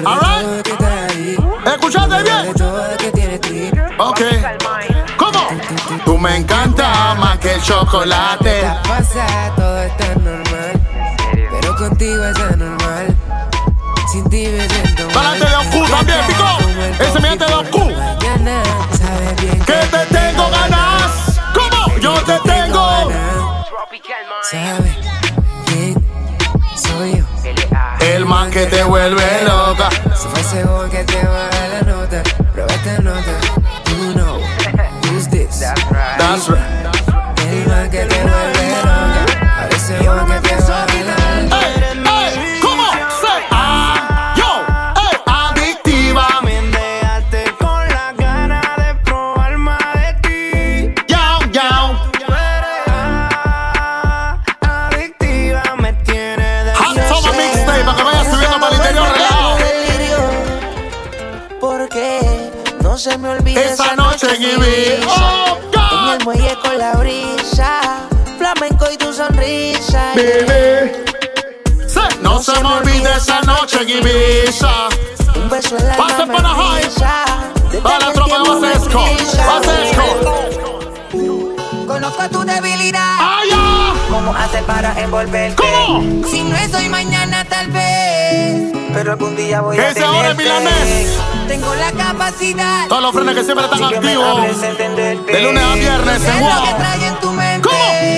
[0.05, 0.67] Alright?
[1.65, 2.53] ¿Escuchaste bien?
[3.97, 4.21] Ok.
[5.17, 5.47] ¿Cómo?
[6.03, 8.63] Tú me encantas más que el chocolate.
[8.87, 10.81] Pasa, todo está normal.
[11.51, 13.15] Pero contigo es anormal.
[14.11, 16.45] Sin ti me siento de Oku también, pico.
[16.99, 17.84] Ese gente de Oku.
[24.51, 24.95] Sabes
[25.65, 25.95] quién
[26.75, 27.25] soy yo.
[27.99, 29.89] El man que te vuelve loca.
[30.15, 31.84] Si fuese vos que te baja la
[70.15, 71.03] Bebé.
[72.21, 74.87] No se me olvide esa noche en Ibiza.
[75.35, 76.89] Un beso en la Pase para high.
[77.83, 79.03] Para la tropa de Basesco.
[79.45, 80.05] Basesco.
[81.85, 83.17] Conozco tu debilidad.
[83.19, 83.93] ¡Ay, ya!
[84.09, 85.61] ¿Cómo hacer para envolverte?
[85.61, 86.25] ¿Cómo?
[86.27, 88.71] Si no estoy mañana, tal vez.
[88.93, 90.63] Pero algún día voy a Ese ahora es tenerte.
[90.69, 91.19] milanés.
[91.47, 92.87] Tengo la capacidad.
[92.87, 94.61] Todos los frenes que siempre están Si activos.
[95.27, 96.49] De lunes a viernes ¿Qué en es Wow.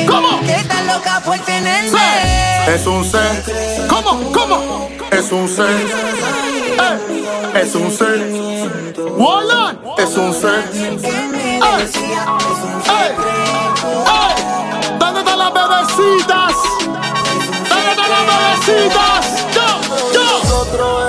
[0.08, 0.40] ¿Cómo?
[0.42, 2.00] ¿Qué tan loca por tenerme?
[2.74, 3.18] Es un C.
[3.90, 4.32] ¿Cómo?
[4.32, 4.90] ¿Cómo?
[5.12, 5.64] Es un C.
[5.64, 8.06] Eh, Es un C.
[9.18, 9.80] Wallan.
[9.98, 10.48] Es un C.
[10.48, 11.90] Eh,
[12.90, 13.16] eh.
[15.00, 16.54] ¿Dónde están las bebecitas?
[17.70, 18.24] ¿Dónde están las
[18.66, 19.26] bebecitas?
[19.54, 19.68] Yo,
[20.14, 21.07] yo.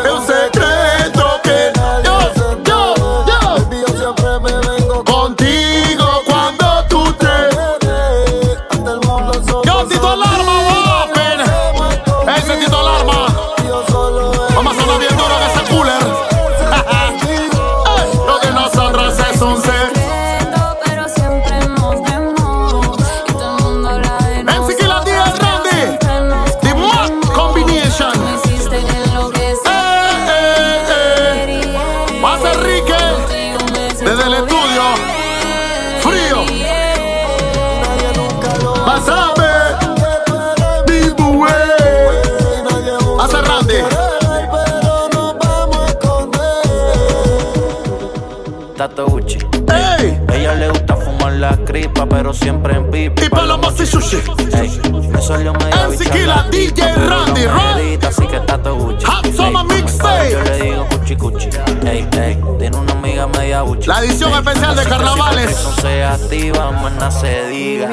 [64.49, 65.51] Especial de carnavales.
[65.51, 67.89] Eso se activa, nada se diga.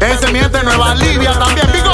[0.00, 1.92] Ese miente de Nueva Libia también, Pico.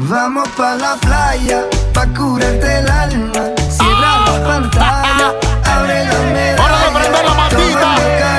[0.00, 3.42] Vamos pa' la playa, pa' curarte el alma.
[3.68, 5.34] Cierra la pantalla,
[5.64, 6.92] abre la medalla.
[6.94, 8.37] Prender la matita.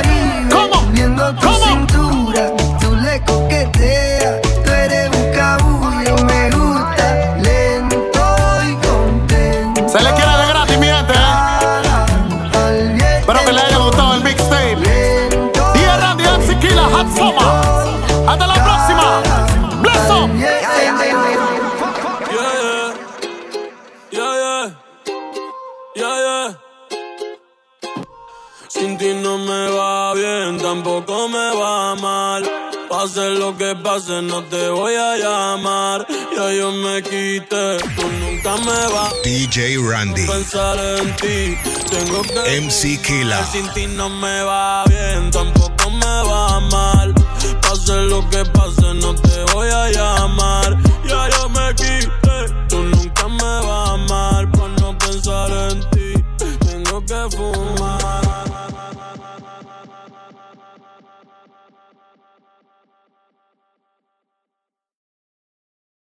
[33.50, 36.06] Lo que pase, no te voy a llamar.
[36.36, 40.28] Ya yo me quité, tú nunca me vas DJ Randy.
[40.28, 41.58] pensar en ti.
[41.90, 43.46] Tengo que MC Killa.
[43.46, 47.14] sin ti no me va bien, tampoco me va mal.
[47.62, 48.79] Pase lo que pase,